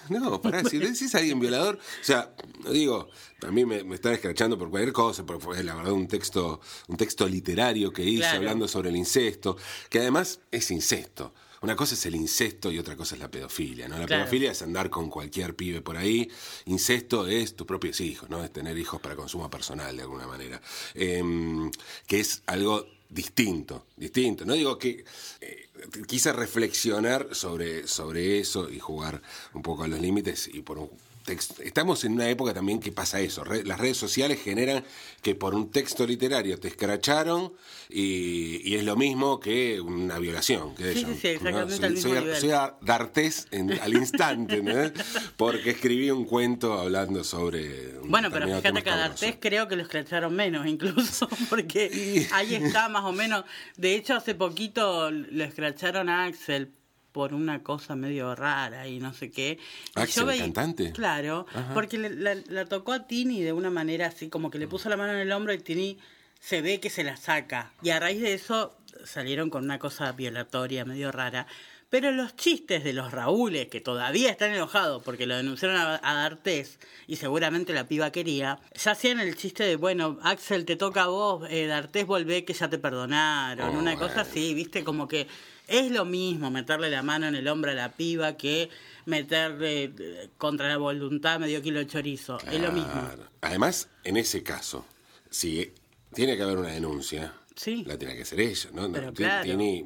no, 0.09 0.41
pará, 0.41 0.63
si 0.63 0.77
le 0.77 0.91
decís 0.91 1.13
a 1.15 1.17
alguien 1.17 1.39
violador, 1.39 1.75
o 1.77 2.03
sea, 2.03 2.33
digo, 2.71 3.09
a 3.41 3.51
mí 3.51 3.65
me, 3.65 3.83
me 3.83 3.95
están 3.95 4.13
escrachando 4.13 4.57
por 4.57 4.69
cualquier 4.69 4.93
cosa, 4.93 5.25
porque 5.25 5.43
fue 5.43 5.63
la 5.63 5.75
verdad 5.75 5.93
un 5.93 6.07
texto, 6.07 6.61
un 6.87 6.97
texto 6.97 7.27
literario 7.27 7.91
que 7.91 8.03
hice 8.03 8.19
Claro. 8.21 8.37
hablando 8.37 8.67
sobre 8.67 8.89
el 8.89 8.95
incesto, 8.95 9.57
que 9.89 9.99
además 9.99 10.39
es 10.51 10.69
incesto. 10.71 11.33
Una 11.61 11.75
cosa 11.75 11.93
es 11.95 12.05
el 12.05 12.15
incesto 12.15 12.71
y 12.71 12.79
otra 12.79 12.95
cosa 12.95 13.15
es 13.15 13.19
la 13.21 13.29
pedofilia, 13.29 13.89
¿no? 13.89 13.97
La 13.97 14.05
Claro. 14.05 14.23
pedofilia 14.23 14.51
es 14.51 14.61
andar 14.61 14.89
con 14.89 15.09
cualquier 15.09 15.57
pibe 15.57 15.81
por 15.81 15.97
ahí. 15.97 16.29
Incesto 16.67 17.27
es 17.27 17.53
tus 17.55 17.67
propios 17.67 17.99
hijos, 17.99 18.29
¿no? 18.29 18.41
Es 18.43 18.53
tener 18.53 18.77
hijos 18.77 19.01
para 19.01 19.17
consumo 19.17 19.49
personal 19.49 19.93
de 19.97 20.03
alguna 20.03 20.25
manera. 20.25 20.61
Em, 20.93 21.69
que 22.07 22.21
es 22.21 22.43
algo 22.45 22.87
distinto, 23.09 23.87
distinto. 23.97 24.45
No 24.45 24.53
digo 24.53 24.77
que 24.77 25.03
eh, 25.41 25.69
quise 26.07 26.31
reflexionar 26.31 27.29
sobre, 27.33 27.87
sobre 27.87 28.39
eso 28.39 28.69
y 28.69 28.79
jugar 28.79 29.21
un 29.53 29.61
poco 29.61 29.83
a 29.83 29.87
los 29.87 29.99
límites 29.99 30.49
y 30.53 30.61
por 30.61 30.77
un 30.77 30.89
texto. 31.29 31.61
Estamos 31.61 32.03
en 32.03 32.13
una 32.13 32.27
época 32.29 32.53
también 32.53 32.79
que 32.79 32.91
pasa 32.91 33.19
eso. 33.19 33.43
Re- 33.43 33.63
las 33.63 33.79
redes 33.79 33.97
sociales 33.97 34.39
generan 34.43 34.83
que 35.21 35.35
por 35.35 35.53
un 35.55 35.69
texto 35.71 36.05
literario 36.07 36.59
te 36.59 36.67
escracharon 36.67 37.53
y, 37.89 38.61
y 38.69 38.75
es 38.75 38.83
lo 38.83 38.95
mismo 38.95 39.39
que 39.39 39.79
una 39.81 40.19
violación. 40.19 40.75
sé 40.77 40.93
Sí, 40.93 41.01
yo, 41.01 41.07
sí, 41.21 41.27
exactamente 41.27 42.01
Soy- 42.01 42.21
soy, 42.23 42.35
soy 42.41 42.51
a- 42.51 42.75
D'Artés 42.81 43.47
en- 43.51 43.79
al 43.79 43.93
instante, 43.93 44.61
¿no? 44.61 44.91
Porque 45.37 45.71
escribí 45.71 46.09
un 46.11 46.25
cuento 46.25 46.73
hablando 46.79 47.23
sobre. 47.23 47.97
un 47.99 48.09
Bueno, 48.09 48.29
pero 48.31 48.45
fíjate 48.47 48.83
que 48.83 48.89
a. 48.89 48.97
D'Artés 48.97 49.35
creo 49.39 49.67
que 49.67 49.75
lo 49.75 49.83
escracharon 49.83 50.35
menos 50.35 50.65
incluso, 50.67 51.27
porque 51.49 52.27
ahí 52.31 52.55
está 52.55 52.89
más 52.89 53.03
o 53.05 53.11
menos. 53.11 53.43
De 53.77 53.95
hecho, 53.95 54.15
hace 54.15 54.35
poquito 54.35 55.11
lo 55.11 55.43
escracharon 55.43 56.09
a 56.09 56.25
Axel 56.25 56.71
por 57.19 57.33
una 57.33 57.61
cosa 57.63 57.97
medio 57.97 58.33
rara 58.33 58.87
y 58.87 58.99
no 59.01 59.13
sé 59.13 59.29
qué. 59.29 59.59
Y 59.97 59.99
¿Axel, 59.99 60.29
el 60.29 60.39
cantante? 60.39 60.93
Claro, 60.93 61.45
porque 61.73 61.97
le- 61.97 62.11
la, 62.11 62.33
la 62.47 62.63
tocó 62.63 62.93
a 62.93 63.07
Tini 63.07 63.43
de 63.43 63.51
una 63.51 63.69
manera 63.69 64.07
así, 64.07 64.29
como 64.29 64.49
que 64.49 64.57
le 64.57 64.69
puso 64.69 64.87
la 64.87 64.95
mano 64.95 65.11
en 65.11 65.19
el 65.19 65.31
hombro 65.33 65.51
y 65.51 65.57
Tini 65.57 65.97
se 66.39 66.61
ve 66.61 66.79
que 66.79 66.89
se 66.89 67.03
la 67.03 67.17
saca. 67.17 67.73
Y 67.83 67.89
a 67.89 67.99
raíz 67.99 68.21
de 68.21 68.33
eso 68.33 68.73
salieron 69.03 69.49
con 69.49 69.65
una 69.65 69.79
cosa 69.79 70.13
violatoria 70.13 70.85
medio 70.85 71.11
rara. 71.11 71.45
Pero 71.89 72.11
los 72.11 72.35
chistes 72.35 72.83
de 72.83 72.93
los 72.93 73.11
Raúles, 73.11 73.67
que 73.67 73.81
todavía 73.81 74.29
están 74.29 74.53
enojados 74.53 75.01
porque 75.03 75.25
lo 75.25 75.35
denunciaron 75.35 75.75
a, 75.77 75.99
a 76.03 76.13
D'Artés 76.13 76.77
y 77.07 77.15
seguramente 77.15 77.73
la 77.73 77.87
piba 77.87 78.11
quería, 78.11 78.59
ya 78.75 78.91
hacían 78.91 79.19
el 79.19 79.35
chiste 79.35 79.63
de, 79.63 79.75
bueno, 79.75 80.19
Axel, 80.21 80.65
te 80.65 80.75
toca 80.75 81.03
a 81.03 81.07
vos, 81.07 81.47
eh, 81.49 81.65
D'Artés, 81.65 82.05
volvé 82.05 82.45
que 82.45 82.53
ya 82.53 82.69
te 82.69 82.77
perdonaron. 82.77 83.75
Oh, 83.75 83.79
una 83.79 83.95
cosa 83.97 84.21
así, 84.21 84.53
viste, 84.53 84.83
como 84.83 85.07
que 85.07 85.27
Es 85.67 85.91
lo 85.91 86.03
mismo 86.05 86.49
meterle 86.49 86.89
la 86.89 87.03
mano 87.03 87.27
en 87.27 87.35
el 87.35 87.47
hombro 87.47 87.71
a 87.71 87.75
la 87.75 87.91
piba 87.91 88.37
que 88.37 88.69
meterle 89.05 89.91
eh, 89.99 90.29
contra 90.37 90.67
la 90.67 90.77
voluntad 90.77 91.39
medio 91.39 91.61
kilo 91.61 91.79
de 91.79 91.87
chorizo. 91.87 92.37
Es 92.51 92.59
lo 92.59 92.71
mismo. 92.71 93.09
Además, 93.41 93.87
en 94.03 94.17
ese 94.17 94.43
caso, 94.43 94.85
si 95.29 95.73
tiene 96.13 96.37
que 96.37 96.43
haber 96.43 96.57
una 96.57 96.69
denuncia, 96.69 97.33
Sí. 97.59 97.83
la 97.85 97.97
tiene 97.97 98.15
que 98.15 98.21
hacer 98.21 98.39
ella, 98.39 98.69
¿no? 98.73 98.87
No, 98.87 98.93
Pero 98.93 99.13
claro. 99.13 99.43
tiene, 99.43 99.85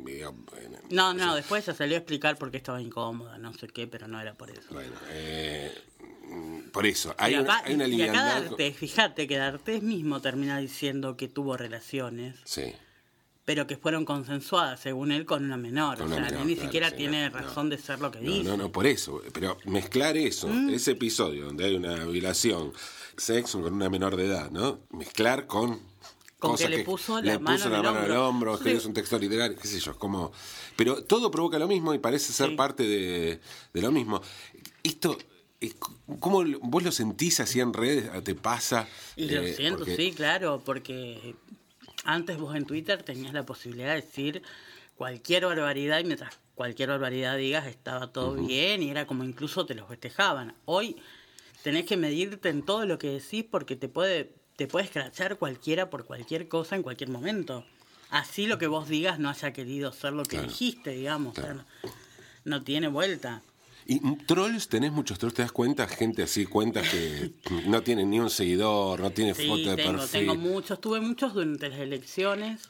No, 0.91 1.11
no, 1.15 1.33
después 1.33 1.65
se 1.65 1.73
salió 1.73 1.95
a 1.95 1.99
explicar 1.99 2.37
por 2.37 2.51
qué 2.51 2.57
estaba 2.57 2.79
incómoda, 2.79 3.39
no 3.39 3.51
sé 3.53 3.67
qué, 3.67 3.87
pero 3.87 4.07
no 4.07 4.21
era 4.21 4.35
por 4.35 4.51
eso. 4.51 4.61
bueno, 4.69 4.91
eh, 5.09 5.73
por 6.71 6.85
eso, 6.85 7.15
hay, 7.17 7.33
Y 7.33 7.37
una, 7.39 7.55
acá- 7.57 7.63
hay 7.67 7.73
una 7.73 7.87
y 7.87 8.01
acá. 8.03 8.41
D'Artes, 8.41 8.75
fíjate 8.77 9.27
que 9.27 9.37
D'Artes 9.37 9.81
mismo 9.81 10.21
termina 10.21 10.59
diciendo 10.59 11.17
que 11.17 11.27
tuvo 11.27 11.57
relaciones, 11.57 12.35
Sí. 12.45 12.73
pero 13.43 13.65
que 13.65 13.75
fueron 13.75 14.05
consensuadas, 14.05 14.79
según 14.79 15.11
él, 15.11 15.25
con 15.25 15.43
una 15.43 15.57
menor. 15.57 15.97
Con 15.97 16.11
o 16.11 16.15
sea, 16.15 16.25
menor, 16.25 16.45
ni 16.45 16.53
claro, 16.53 16.67
siquiera 16.67 16.89
sí, 16.91 16.95
tiene 16.97 17.29
no, 17.31 17.39
no. 17.41 17.47
razón 17.47 17.69
de 17.71 17.79
ser 17.79 17.99
lo 18.01 18.11
que 18.11 18.19
No, 18.21 18.31
dice. 18.33 18.43
no, 18.51 18.55
no, 18.55 18.71
por 18.71 18.85
eso. 18.85 19.19
Pero 19.33 19.57
mezclar 19.65 20.15
eso, 20.15 20.47
Mm. 20.47 20.69
ese 20.69 20.91
episodio 20.91 21.45
donde 21.45 21.65
hay 21.65 21.75
una 21.75 22.05
violación, 22.05 22.71
sexo 23.17 23.63
con 23.63 23.73
una 23.73 23.89
menor 23.89 24.15
de 24.15 24.25
edad, 24.27 24.51
¿no? 24.51 24.81
Mezclar 24.91 25.47
con. 25.47 25.91
Con 26.49 26.57
que 26.57 26.69
le 26.69 26.83
puso 26.83 27.15
la 27.21 27.33
le 27.33 27.39
mano 27.39 27.55
puso 27.57 27.67
en 27.67 27.73
la 27.73 27.81
mano 27.91 28.05
el 28.05 28.11
hombro. 28.11 28.55
escribió 28.55 28.79
Sí. 28.79 28.87
un 28.87 28.93
texto 28.93 29.17
literario, 29.19 29.57
qué 29.57 29.67
sé 29.67 29.79
yo, 29.79 29.97
como. 29.97 30.31
Pero 30.75 31.03
todo 31.03 31.29
provoca 31.31 31.57
lo 31.59 31.67
mismo 31.67 31.93
y 31.93 31.99
parece 31.99 32.31
ser 32.33 32.49
Sí. 32.51 32.55
parte 32.55 32.83
de, 32.83 33.39
de 33.73 33.81
lo 33.81 33.91
mismo. 33.91 34.21
Esto. 34.83 35.17
eh, 35.61 35.71
¿Cómo 36.19 36.43
vos 36.61 36.83
lo 36.83 36.91
sentís 36.91 37.39
así 37.39 37.61
en 37.61 37.71
redes? 37.73 38.09
¿Te 38.25 38.35
pasa? 38.35 38.85
Y 39.15 39.29
lo 39.29 39.41
Eh, 39.43 39.53
siento, 39.53 39.79
porque- 39.79 39.95
sí, 39.95 40.11
claro, 40.11 40.61
porque 40.65 41.35
antes 42.03 42.37
vos 42.37 42.53
en 42.57 42.65
Twitter 42.65 43.01
tenías 43.01 43.33
la 43.33 43.45
posibilidad 43.45 43.95
de 43.95 44.01
decir 44.01 44.41
cualquier 44.97 45.45
barbaridad 45.45 45.99
y 45.99 46.03
mientras 46.03 46.37
cualquier 46.55 46.89
barbaridad 46.89 47.37
digas 47.37 47.65
estaba 47.67 48.11
todo 48.11 48.33
bien 48.35 48.83
y 48.83 48.89
era 48.89 49.07
como 49.07 49.23
incluso 49.23 49.65
te 49.65 49.73
lo 49.73 49.87
festejaban. 49.87 50.53
Hoy 50.65 50.97
tenés 51.63 51.85
que 51.85 51.95
medirte 51.95 52.49
en 52.49 52.63
todo 52.63 52.85
lo 52.85 52.97
que 52.99 53.07
decís 53.11 53.45
porque 53.49 53.77
te 53.77 53.87
puede 53.87 54.33
te 54.55 54.67
puede 54.67 54.85
escrachar 54.85 55.37
cualquiera 55.37 55.89
por 55.89 56.05
cualquier 56.05 56.47
cosa 56.47 56.75
en 56.75 56.83
cualquier 56.83 57.09
momento. 57.09 57.65
Así 58.09 58.45
lo 58.45 58.57
que 58.59 58.67
vos 58.67 58.87
digas 58.87 59.17
no 59.19 59.29
haya 59.29 59.53
querido 59.53 59.91
ser 59.91 60.13
lo 60.13 60.23
que 60.23 60.37
Claro. 60.37 60.47
dijiste, 60.47 60.91
digamos. 60.91 61.37
o 61.37 61.41
sea, 61.41 61.53
Claro. 61.53 61.65
no, 61.83 61.91
no 62.57 62.63
tiene 62.63 62.87
vuelta. 62.87 63.41
¿Y 63.85 63.99
trolls? 64.25 64.69
¿Tenés 64.69 64.91
muchos 64.93 65.17
trolls? 65.19 65.33
¿Te 65.35 65.41
das 65.41 65.51
cuenta? 65.51 65.87
Gente 65.87 66.23
así, 66.23 66.45
cuentas 66.45 66.87
que 66.89 67.33
no 67.67 67.81
tienen 67.83 68.09
ni 68.11 68.19
un 68.19 68.29
seguidor, 68.29 68.99
no 69.01 69.09
tiene 69.11 69.33
Sí, 69.33 69.47
foto 69.47 69.71
de 69.71 69.75
tengo, 69.75 69.97
perfil. 69.99 70.11
tengo 70.11 70.35
muchos, 70.35 70.79
tuve 70.79 71.01
muchos 71.01 71.33
durante 71.33 71.69
las 71.69 71.79
elecciones. 71.79 72.69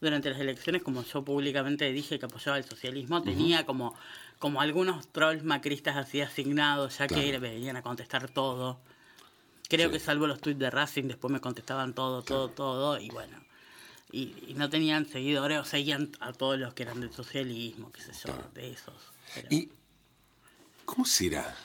Durante 0.00 0.28
las 0.28 0.40
elecciones, 0.40 0.82
como 0.82 1.02
yo 1.02 1.24
públicamente 1.24 1.90
dije 1.92 2.18
que 2.18 2.26
apoyaba 2.26 2.58
el 2.58 2.64
socialismo, 2.64 3.22
tenía 3.22 3.64
como, 3.64 3.94
como 4.38 4.60
algunos 4.60 5.06
trolls 5.08 5.44
macristas 5.44 5.96
así 5.96 6.20
asignados, 6.20 6.98
ya 6.98 7.06
que 7.06 7.38
venían 7.38 7.76
a 7.76 7.82
contestar 7.82 8.28
todo. 8.28 8.80
Creo 9.68 9.88
Sí. 9.88 9.94
que 9.94 10.00
salvo 10.00 10.26
los 10.26 10.40
tweets 10.40 10.58
de 10.60 10.70
Racing, 10.70 11.04
después 11.04 11.32
me 11.32 11.40
contestaban 11.40 11.94
todo, 11.94 12.22
todo, 12.22 12.48
todo, 12.50 13.00
y 13.00 13.08
bueno. 13.10 13.38
Y, 14.12 14.34
y 14.48 14.54
no 14.54 14.70
tenían 14.70 15.06
seguidores, 15.06 15.58
o 15.58 15.64
seguían 15.64 16.12
a 16.20 16.32
todos 16.32 16.58
los 16.58 16.74
que 16.74 16.82
eran 16.84 17.00
del 17.00 17.12
socialismo, 17.12 17.90
qué 17.90 18.00
sé 18.02 18.12
yo, 18.12 18.20
Claro. 18.34 18.50
de 18.54 18.70
esos. 18.70 18.94
Pero- 19.34 19.48
¿Y 19.50 19.70
cómo 20.84 21.04
será? 21.04 21.56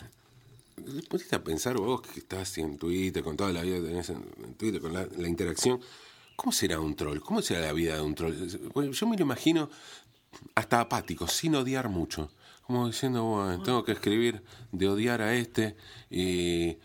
Pusiste 1.09 1.35
a 1.35 1.43
pensar 1.43 1.75
vos 1.77 2.01
que 2.01 2.19
estás 2.21 2.57
en 2.57 2.77
Twitter, 2.77 3.21
con 3.21 3.35
toda 3.35 3.51
la 3.51 3.61
vida 3.61 3.75
que 3.75 3.87
tenés 3.87 4.09
en, 4.09 4.23
Twitter, 4.57 4.79
con 4.81 4.93
la, 4.93 5.05
la 5.17 5.27
interacción. 5.27 5.81
¿Cómo 6.37 6.53
será 6.53 6.79
un 6.79 6.95
troll? 6.95 7.19
¿Cómo 7.19 7.41
será 7.41 7.59
la 7.59 7.73
vida 7.73 7.95
de 7.95 8.01
un 8.01 8.15
troll? 8.15 8.33
Bueno, 8.73 8.93
yo 8.93 9.05
me 9.07 9.17
lo 9.17 9.23
imagino 9.23 9.69
hasta 10.55 10.79
apático, 10.79 11.27
sin 11.27 11.53
odiar 11.55 11.89
mucho. 11.89 12.31
Como 12.69 12.85
diciendo, 12.85 13.23
bueno, 13.23 13.63
tengo 13.63 13.83
que 13.83 13.93
escribir 13.93 14.43
de 14.71 14.87
odiar 14.87 15.23
a 15.23 15.33
este 15.33 15.75
y 16.11 16.77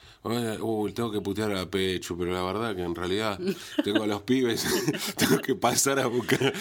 uy, 0.62 0.95
tengo 0.95 1.12
que 1.12 1.21
putear 1.21 1.55
a 1.55 1.69
Pecho, 1.69 2.17
pero 2.17 2.33
la 2.33 2.43
verdad 2.43 2.75
que 2.75 2.81
en 2.83 2.95
realidad 2.95 3.38
tengo 3.85 4.03
a 4.03 4.07
los 4.07 4.23
pibes, 4.23 4.64
tengo 5.17 5.41
que 5.43 5.55
pasar 5.55 5.99
a 6.00 6.07
buscar. 6.07 6.55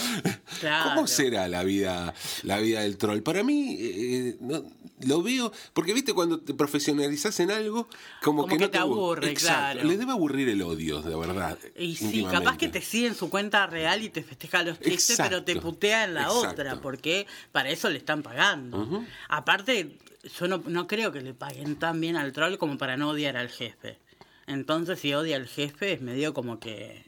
Claro. 0.60 0.90
¿Cómo 0.94 1.08
será 1.08 1.48
la 1.48 1.64
vida, 1.64 2.14
la 2.44 2.60
vida 2.60 2.82
del 2.82 2.98
troll? 2.98 3.22
Para 3.22 3.44
mí, 3.46 3.78
eh, 3.80 4.36
no- 4.42 4.66
lo 5.06 5.22
veo, 5.22 5.52
porque 5.74 5.94
viste 5.94 6.14
cuando 6.14 6.40
te 6.40 6.54
profesionalizás 6.54 7.38
en 7.42 7.52
algo, 7.52 7.90
como, 8.22 8.44
Como 8.44 8.48
que 8.48 8.58
que 8.58 8.64
no 8.66 8.70
te 8.72 8.78
abu- 8.78 8.94
aburre, 8.94 9.32
Exacto. 9.32 9.74
claro. 9.74 9.90
Le 9.90 9.98
debe 9.98 10.12
aburrir 10.14 10.48
el 10.48 10.62
odio, 10.62 11.02
de 11.02 11.14
verdad. 11.16 11.58
Y 11.78 11.96
sí, 11.98 12.26
capaz 12.30 12.58
que 12.58 12.70
te 12.70 12.80
sigue 12.82 13.08
en 13.08 13.16
su 13.16 13.30
cuenta 13.30 13.68
real 13.68 14.02
y 14.02 14.10
te 14.10 14.24
festeja 14.24 14.64
los 14.64 14.80
chistes, 14.80 15.10
Exacto, 15.12 15.30
pero 15.30 15.44
te 15.44 15.60
putea 15.60 16.06
en 16.06 16.14
la 16.14 16.24
exacto. 16.24 16.50
otra, 16.52 16.80
porque 16.82 17.28
para 17.52 17.70
eso 17.70 17.90
le 17.90 17.98
están 17.98 18.24
pagando. 18.24 19.04
Aparte, 19.30 19.98
yo 20.40 20.48
no, 20.48 20.64
no 20.66 20.88
creo 20.88 21.12
que 21.12 21.22
le 21.22 21.34
paguen 21.34 21.78
tan 21.78 22.00
bien 22.00 22.16
al 22.16 22.32
troll 22.34 22.58
como 22.58 22.78
para 22.78 22.98
no 22.98 23.10
odiar 23.10 23.38
al 23.38 23.50
jefe. 23.50 24.00
Entonces, 24.48 25.00
si 25.00 25.14
odia 25.14 25.36
al 25.38 25.48
jefe, 25.48 25.94
es 25.94 26.02
medio 26.02 26.34
como 26.34 26.60
que. 26.60 27.04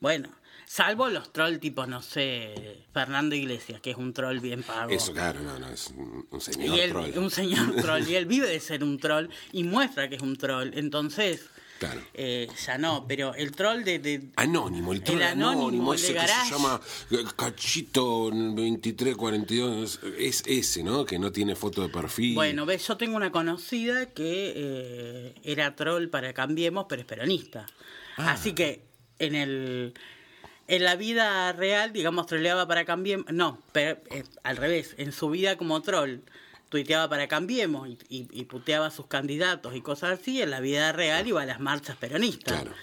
Bueno, 0.00 0.28
salvo 0.66 1.08
los 1.08 1.32
trolls 1.32 1.60
tipo, 1.60 1.86
no 1.86 2.02
sé, 2.02 2.84
Fernando 2.92 3.34
Iglesias, 3.34 3.80
que 3.80 3.90
es 3.90 3.96
un 3.96 4.12
troll 4.12 4.40
bien 4.40 4.62
pago. 4.62 4.90
Eso, 4.90 5.12
claro, 5.12 5.40
no, 5.40 5.58
no, 5.58 5.68
es 5.68 5.88
un, 5.88 6.26
un 6.30 6.40
señor 6.40 6.76
y 6.76 6.80
él, 6.80 6.90
troll. 6.90 7.18
un 7.18 7.30
señor 7.30 7.76
troll, 7.76 8.02
y 8.06 8.14
él 8.14 8.26
vive 8.26 8.48
de 8.48 8.60
ser 8.60 8.84
un 8.84 8.98
troll 8.98 9.28
y 9.52 9.64
muestra 9.64 10.08
que 10.08 10.16
es 10.16 10.22
un 10.22 10.36
troll. 10.36 10.70
Entonces, 10.74 11.48
Claro. 11.78 12.00
eh, 12.14 12.48
ya 12.64 12.78
no, 12.78 13.04
pero 13.06 13.34
el 13.34 13.52
troll 13.52 13.84
de- 13.84 13.98
de, 13.98 14.22
Anónimo, 14.36 14.92
el 14.92 15.02
troll 15.02 15.18
El 15.18 15.26
anónimo, 15.28 15.62
anónimo, 15.68 15.92
el 15.94 15.98
ese 15.98 16.14
que 16.14 16.20
se 16.20 16.50
llama 16.50 16.80
eh, 17.10 17.24
Cachito 17.36 18.30
2342, 18.30 20.00
es 20.18 20.42
ese, 20.46 20.82
¿no? 20.82 21.04
Que 21.04 21.18
no 21.18 21.32
tiene 21.32 21.54
foto 21.54 21.82
de 21.82 21.88
perfil. 21.88 22.34
Bueno, 22.34 22.66
ves, 22.66 22.86
yo 22.86 22.96
tengo 22.96 23.16
una 23.16 23.30
conocida 23.32 24.06
que 24.06 24.52
eh, 24.56 25.34
era 25.44 25.74
troll 25.76 26.08
para 26.08 26.32
Cambiemos, 26.32 26.86
pero 26.88 27.02
es 27.02 27.06
peronista. 27.06 27.66
Ah. 28.16 28.32
Así 28.32 28.52
que 28.52 28.82
en 29.18 29.34
el 29.34 29.94
en 30.68 30.82
la 30.82 30.96
vida 30.96 31.52
real, 31.52 31.92
digamos, 31.92 32.26
troleaba 32.26 32.66
para 32.66 32.84
Cambiemos. 32.84 33.26
No, 33.32 33.60
pero 33.72 34.00
eh, 34.10 34.24
al 34.42 34.56
revés, 34.56 34.94
en 34.98 35.12
su 35.12 35.30
vida 35.30 35.56
como 35.56 35.80
troll 35.82 36.20
tuiteaba 36.68 37.08
para 37.08 37.28
Cambiemos 37.28 37.88
y, 37.88 37.98
y- 38.08 38.44
puteaba 38.44 38.86
a 38.86 38.90
sus 38.90 39.06
candidatos 39.06 39.74
y 39.76 39.80
cosas 39.80 40.18
así. 40.20 40.42
En 40.42 40.50
la 40.50 40.60
vida 40.60 40.92
real 40.92 41.26
iba 41.26 41.42
a 41.42 41.46
las 41.46 41.60
marchas 41.60 41.96
peronistas. 41.96 42.62
Claro. 42.62 42.76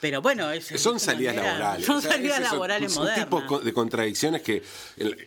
Pero 0.00 0.22
bueno, 0.22 0.50
es, 0.50 0.66
Son 0.80 0.98
salidas 0.98 1.34
manera- 1.36 1.52
laborales. 1.58 1.86
Son 1.86 1.96
O 1.96 2.00
sea, 2.00 2.12
salidas 2.12 2.36
son- 2.36 2.44
laborales 2.44 2.92
son 2.92 3.02
modernas. 3.02 3.24
tipos 3.26 3.44
co- 3.44 3.60
de 3.60 3.72
contradicciones 3.72 4.42
que 4.42 4.62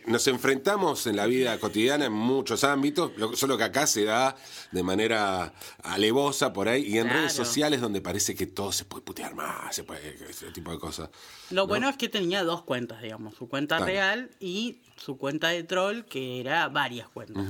nos 0.06 0.26
enfrentamos 0.26 1.06
en 1.06 1.16
la 1.16 1.26
vida 1.26 1.58
cotidiana 1.60 2.06
en 2.06 2.12
muchos 2.12 2.64
ámbitos, 2.64 3.12
lo- 3.16 3.36
solo 3.36 3.56
que 3.56 3.64
acá 3.64 3.86
se 3.86 4.04
da 4.04 4.36
de 4.72 4.82
manera 4.82 5.54
alevosa 5.84 6.52
por 6.52 6.68
ahí 6.68 6.82
y 6.86 6.98
en 6.98 7.04
Claro. 7.04 7.20
redes 7.20 7.32
sociales 7.34 7.80
donde 7.80 8.00
parece 8.00 8.34
que 8.34 8.46
todo 8.46 8.72
se 8.72 8.84
puede 8.84 9.02
putear 9.04 9.34
más, 9.34 9.74
se 9.74 9.84
puede, 9.84 10.16
ese 10.28 10.50
tipo 10.50 10.72
de 10.72 10.78
cosas. 10.78 11.08
Lo 11.50 11.66
bueno 11.66 11.88
es 11.88 11.96
que 11.96 12.08
tenía 12.08 12.42
dos 12.42 12.62
cuentas, 12.62 13.00
digamos, 13.00 13.36
su 13.36 13.48
cuenta 13.48 13.76
Claro. 13.76 13.92
real 13.92 14.30
y 14.40 14.78
su 14.96 15.16
cuenta 15.18 15.48
de 15.48 15.62
troll, 15.62 16.02
que 16.02 16.40
era 16.40 16.68
varias 16.68 17.08
cuentas. 17.08 17.44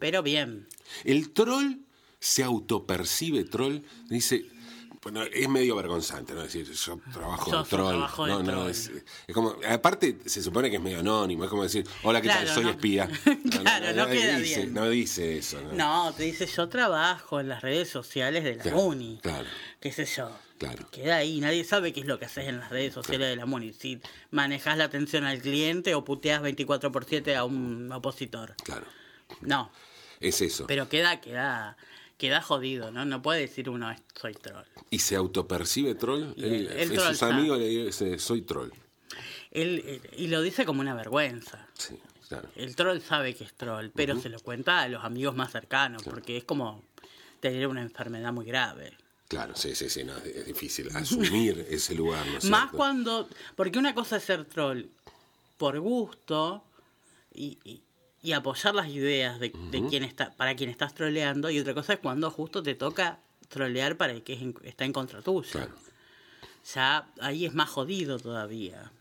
Pero 0.00 0.22
bien. 0.22 0.66
El 1.04 1.30
troll 1.32 1.76
se 2.20 2.42
autopercibe 2.44 3.44
troll, 3.44 3.78
dice, 4.08 4.44
bueno, 5.02 5.22
es 5.24 5.48
medio 5.48 5.74
vergonzante, 5.76 6.32
¿no? 6.32 6.42
Decir, 6.42 6.70
yo 6.70 6.98
trabajo 7.12 7.50
Yo 7.50 7.62
de 7.64 7.68
troll. 7.68 7.88
trabajo 7.90 8.26
no, 8.26 8.42
no, 8.42 8.50
troll. 8.52 8.70
es, 8.70 8.90
es 9.26 9.34
como, 9.34 9.56
aparte 9.68 10.18
se 10.26 10.42
supone 10.42 10.70
que 10.70 10.76
es 10.76 10.82
medio 10.82 11.00
anónimo, 11.00 11.44
es 11.44 11.50
como 11.50 11.64
decir, 11.64 11.86
hola, 12.04 12.20
¿qué 12.20 12.28
tal? 12.28 12.46
Soy 12.48 12.64
no. 12.64 12.70
espía. 12.70 13.08
Claro, 13.50 13.92
no 13.94 14.06
queda 14.08 14.38
dice, 14.38 14.60
bien. 14.60 14.74
No 14.74 14.88
dice 14.88 15.38
eso, 15.38 15.60
¿no? 15.62 15.72
No, 15.72 16.12
te 16.14 16.22
dice, 16.24 16.46
yo 16.46 16.68
trabajo 16.68 17.40
en 17.40 17.48
las 17.48 17.62
redes 17.62 17.88
sociales 17.88 18.44
de 18.44 18.56
la 18.56 18.62
Claro, 18.62 18.78
MUNI. 18.78 19.18
claro. 19.22 19.48
¿Qué 19.80 19.92
sé 19.92 20.04
yo? 20.04 20.30
Claro. 20.58 20.88
Queda 20.92 21.16
ahí, 21.16 21.40
nadie 21.40 21.64
sabe 21.64 21.92
qué 21.92 22.00
es 22.00 22.06
lo 22.06 22.18
que 22.20 22.26
haces 22.26 22.46
en 22.46 22.58
las 22.60 22.70
redes 22.70 22.94
sociales 22.94 23.28
de 23.28 23.34
la 23.36 23.46
MUNI. 23.46 23.72
Si 23.72 24.00
manejas 24.30 24.78
la 24.78 24.84
atención 24.84 25.24
al 25.24 25.40
cliente 25.40 25.94
o 25.96 26.04
puteas 26.04 26.40
24 26.42 26.92
por 26.92 27.04
7 27.04 27.34
a 27.36 27.44
un 27.44 27.90
opositor. 27.90 28.54
Claro, 28.62 28.86
No, 29.40 29.70
es 30.20 30.40
eso. 30.40 30.66
pero 30.68 30.88
queda, 30.88 31.20
queda, 31.20 31.76
queda 32.22 32.40
jodido, 32.40 32.92
¿no? 32.92 33.04
No 33.04 33.20
puede 33.20 33.40
decir 33.40 33.68
uno, 33.68 33.92
soy 34.14 34.34
troll. 34.34 34.64
¿Y 34.90 35.00
se 35.00 35.16
autopercibe 35.16 35.96
troll? 35.96 36.32
Y 36.36 36.44
Él- 36.44 36.68
troll 36.94 37.08
sus 37.08 37.18
sabe. 37.18 37.32
amigos 37.34 37.58
le 37.58 37.66
dice, 37.66 38.16
soy 38.20 38.42
troll. 38.42 38.70
Él, 39.50 39.82
eh, 39.84 40.00
y 40.18 40.28
lo 40.28 40.40
dice 40.40 40.64
como 40.64 40.80
una 40.82 40.94
vergüenza. 40.94 41.66
Sí, 41.74 41.98
claro. 42.28 42.48
El 42.54 42.76
troll 42.76 43.00
sabe 43.00 43.34
que 43.34 43.42
es 43.42 43.54
troll, 43.54 43.88
pero 43.92 44.20
se 44.20 44.28
lo 44.28 44.38
cuenta 44.38 44.82
a 44.82 44.88
los 44.88 45.02
amigos 45.02 45.34
más 45.34 45.50
cercanos, 45.50 46.04
porque 46.04 46.36
es 46.36 46.44
como 46.44 46.84
tener 47.40 47.66
una 47.66 47.82
enfermedad 47.82 48.32
muy 48.32 48.46
grave. 48.46 48.96
Claro, 49.26 49.56
sí, 49.56 49.74
sí, 49.74 49.90
sí, 49.90 50.04
no, 50.04 50.16
es, 50.18 50.46
difícil 50.46 50.94
asumir 50.94 51.66
ese 51.68 51.96
lugar, 51.96 52.24
¿no 52.24 52.38
es 52.38 52.44
Más 52.44 52.70
cuando, 52.70 53.28
porque 53.56 53.80
una 53.80 53.96
cosa 53.96 54.18
es 54.18 54.22
ser 54.22 54.44
troll 54.44 54.84
por 55.58 55.80
gusto 55.80 56.62
y, 57.34 57.58
y- 57.64 57.82
y 58.22 58.32
apoyar 58.32 58.74
las 58.74 58.88
ideas 58.88 59.40
de, 59.40 59.52
de 59.70 59.86
quien 59.88 60.04
está, 60.04 60.30
para 60.36 60.54
quien 60.54 60.70
estás 60.70 60.94
troleando, 60.94 61.50
y 61.50 61.58
otra 61.58 61.74
cosa 61.74 61.94
es 61.94 61.98
cuando 61.98 62.30
justo 62.30 62.62
te 62.62 62.74
toca 62.74 63.20
trolear 63.48 63.96
para 63.96 64.12
el 64.12 64.22
que 64.22 64.34
es 64.34 64.42
en- 64.42 64.54
está 64.62 64.84
en 64.84 64.92
contra 64.92 65.20
tuya. 65.22 65.50
Claro. 65.50 65.74
Ya 66.74 67.12
ahí 67.20 67.44
es 67.46 67.54
más 67.54 67.68
jodido 67.68 68.18
todavía. 68.18 68.92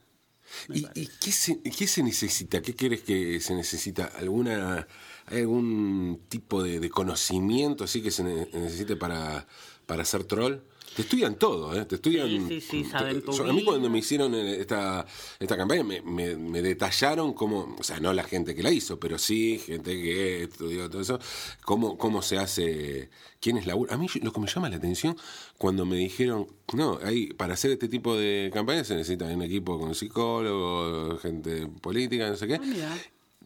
¿Y, 0.68 1.08
qué, 1.22 1.32
se, 1.32 1.62
qué 1.62 1.88
se 1.88 2.04
necesita? 2.04 2.62
¿Qué 2.62 2.76
crees 2.76 3.02
que 3.04 3.40
se 3.40 3.54
necesita? 3.54 4.06
¿Alguna, 4.18 4.86
¿Hay 5.28 5.42
algún 5.42 6.22
tipo 6.28 6.62
de, 6.64 6.80
de 6.80 6.90
conocimiento 6.90 7.84
así 7.86 8.02
que 8.02 8.12
se 8.12 8.24
ne- 8.24 8.50
necesite 8.52 8.96
para, 8.98 9.48
para 9.86 10.04
ser 10.04 10.24
troll? 10.26 10.58
Te 10.96 11.04
estudian 11.04 11.36
todo, 11.36 11.74
¿eh? 11.80 11.86
Te 11.86 11.96
estudian... 11.96 12.28
Sí, 12.48 12.60
sí, 12.60 12.84
sí, 12.84 12.84
saben 12.90 13.22
Yo- 13.22 13.44
A 13.50 13.54
mí 13.54 13.64
cuando 13.64 13.90
me 13.90 14.00
hicieron 14.00 14.36
eh, 14.36 14.58
esta, 14.60 15.06
esta 15.40 15.56
campaña 15.56 15.84
me, 15.84 16.02
me- 16.02 16.36
me 16.36 16.62
detallaron 16.62 17.34
cómo, 17.34 17.76
o 17.80 17.84
sea, 17.84 18.00
no 18.00 18.12
la 18.14 18.24
gente 18.24 18.54
que 18.56 18.62
la 18.62 18.72
hizo, 18.72 19.00
pero 19.00 19.18
sí 19.18 19.58
gente 19.66 19.92
que 20.02 20.44
estudió 20.44 20.90
todo 20.90 21.02
eso, 21.02 21.20
cómo, 21.64 21.98
cómo 21.98 22.22
se 22.22 22.38
hace, 22.38 23.10
quién 23.40 23.58
es 23.58 23.66
la... 23.68 23.74
A 23.90 23.98
mí 23.98 24.08
lo 24.22 24.34
que 24.34 24.40
me 24.42 24.48
llama 24.48 24.70
la 24.70 24.76
atención 24.78 25.16
cuando 25.58 25.86
me 25.86 25.96
dijeron, 25.96 26.48
no, 26.74 27.00
hay, 27.04 27.28
para 27.34 27.54
hacer 27.54 27.72
este 27.72 27.88
tipo 27.88 28.18
de 28.18 28.50
campañas 28.54 28.88
se 28.88 28.96
necesita 28.96 29.26
un 29.26 29.42
equipo 29.44 29.80
con 29.80 29.96
psicólogos, 29.96 31.22
gente 31.22 31.68
política, 31.82 32.30
no 32.30 32.36
sé 32.36 32.48
qué, 32.48 32.60
mira. 32.60 32.98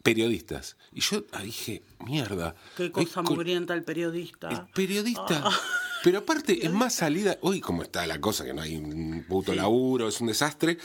Periodistas. 0.05 0.77
Y 0.93 1.01
yo 1.01 1.23
ahí 1.33 1.47
dije, 1.47 1.81
mierda. 2.05 2.55
Qué 2.77 2.91
cosa 2.91 3.23
co- 3.23 3.33
mugrienta 3.33 3.73
el 3.73 3.83
periodista. 3.83 4.47
el 4.49 4.61
periodista. 4.73 5.41
Ah. 5.43 5.59
Pero 6.03 6.19
aparte, 6.19 6.59
es 6.65 6.71
más 6.71 6.93
salida. 6.93 7.37
Hoy, 7.41 7.59
como 7.59 7.81
está 7.81 8.05
la 8.05 8.21
cosa, 8.21 8.45
que 8.45 8.53
no 8.53 8.61
hay 8.61 8.75
un 8.77 9.25
puto 9.27 9.53
laburo, 9.53 10.07
es 10.07 10.21
un 10.21 10.27
desastre. 10.27 10.77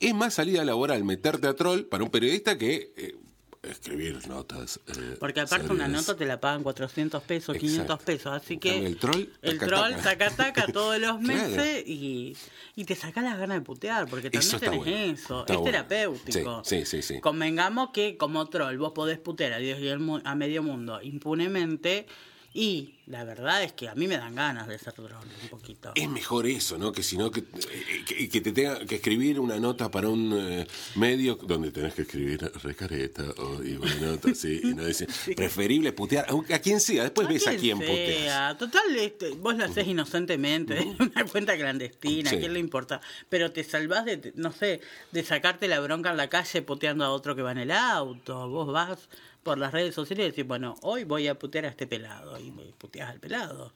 Es 0.00 0.14
más 0.14 0.34
salida 0.34 0.64
laboral 0.64 1.04
meterte 1.04 1.46
a 1.46 1.54
troll 1.54 1.82
para 1.82 2.02
un 2.04 2.10
periodista 2.10 2.56
que 2.56 2.92
eh, 2.96 3.14
escribir 3.62 4.26
notas. 4.28 4.80
eh, 4.86 5.16
Porque 5.18 5.40
aparte 5.40 5.72
una 5.72 5.88
nota 5.88 6.16
te 6.16 6.24
la 6.26 6.40
pagan 6.40 6.62
400 6.62 7.22
pesos, 7.22 7.54
Exacto. 7.56 7.66
500 7.66 8.02
pesos, 8.02 8.32
así 8.32 8.58
que 8.58 8.86
el 8.86 8.96
troll, 8.98 9.24
el 9.42 9.58
taca, 9.58 9.66
troll 9.66 9.90
taca. 9.96 10.02
saca 10.02 10.30
taca 10.30 10.66
todos 10.72 10.98
los 10.98 11.18
Claro. 11.18 11.20
meses 11.20 11.84
y, 11.86 12.36
y 12.76 12.84
te 12.84 12.94
saca 12.94 13.20
las 13.22 13.38
ganas 13.38 13.58
de 13.58 13.64
putear, 13.64 14.08
porque 14.08 14.30
también 14.30 14.48
Eso 14.48 14.58
tenés 14.60 14.78
bueno. 14.78 14.96
eso, 14.96 15.40
Está 15.40 15.52
es 15.54 15.58
bueno. 15.58 15.72
terapéutico. 15.72 16.62
Sí, 16.64 16.84
sí, 16.84 17.02
sí, 17.02 17.14
sí. 17.14 17.20
Convengamos 17.20 17.90
que 17.92 18.16
como 18.16 18.46
troll 18.48 18.76
vos 18.78 18.92
podés 18.92 19.18
putear 19.18 19.52
a 19.54 19.58
Dios 19.58 19.78
y 19.80 19.88
a 19.88 20.34
medio 20.34 20.62
mundo 20.62 21.00
impunemente 21.02 22.06
y 22.54 22.94
la 23.06 23.24
verdad 23.24 23.62
es 23.62 23.72
que 23.72 23.88
a 23.88 23.94
mí 23.94 24.08
me 24.08 24.16
dan 24.16 24.34
ganas 24.34 24.66
de 24.66 24.78
ser 24.78 24.92
troll 24.92 25.12
un 25.12 25.48
poquito. 25.48 25.92
Es 25.94 26.08
mejor 26.08 26.46
eso, 26.46 26.76
¿no? 26.78 26.92
Que 26.92 27.02
si 27.02 27.16
no, 27.16 27.30
que, 27.30 27.40
eh, 27.40 28.04
que, 28.06 28.28
que 28.28 28.40
te 28.40 28.52
tenga 28.52 28.84
que 28.84 28.96
escribir 28.96 29.38
una 29.38 29.58
nota 29.58 29.90
para 29.90 30.08
un 30.08 30.32
eh, 30.36 30.66
medio 30.96 31.36
donde 31.36 31.70
tenés 31.70 31.94
que 31.94 32.02
escribir 32.02 32.40
recareta 32.62 33.22
o, 33.38 33.62
y 33.62 33.76
una 33.76 33.94
nota 33.96 34.30
así. 34.30 34.60
Y 34.62 34.74
no 34.74 34.84
dice, 34.84 35.06
preferible 35.36 35.92
putear 35.92 36.26
a, 36.28 36.54
a 36.54 36.58
quien 36.58 36.80
sea. 36.80 37.04
Después 37.04 37.28
ves 37.28 37.46
a 37.46 37.56
quién 37.56 37.78
puteas. 37.78 38.22
sea. 38.22 38.58
Total, 38.58 38.96
este, 38.96 39.30
vos 39.30 39.56
lo 39.56 39.64
haces 39.64 39.86
inocentemente, 39.86 40.74
de 40.74 40.96
una 40.98 41.24
cuenta 41.26 41.56
clandestina, 41.56 42.30
Sí. 42.30 42.36
¿a 42.36 42.38
quién 42.40 42.52
le 42.54 42.58
importa? 42.60 43.00
Pero 43.28 43.52
te 43.52 43.62
salvás 43.64 44.04
de, 44.04 44.32
no 44.36 44.52
sé, 44.52 44.80
de 45.12 45.22
sacarte 45.24 45.68
la 45.68 45.80
bronca 45.80 46.10
en 46.10 46.16
la 46.16 46.28
calle 46.28 46.62
puteando 46.62 47.04
a 47.04 47.10
otro 47.10 47.36
que 47.36 47.42
va 47.42 47.52
en 47.52 47.58
el 47.58 47.70
auto. 47.70 48.48
Vos 48.48 48.72
vas 48.72 49.08
por 49.48 49.58
las 49.58 49.72
redes 49.72 49.94
sociales 49.94 50.26
y 50.26 50.30
decís, 50.30 50.46
bueno, 50.46 50.76
hoy 50.82 51.04
voy 51.04 51.26
a 51.28 51.38
putear 51.38 51.64
a 51.66 51.68
este 51.68 51.86
pelado. 51.86 52.38
Y 52.38 52.50
puteas 52.78 53.10
al 53.10 53.20
pelado. 53.20 53.72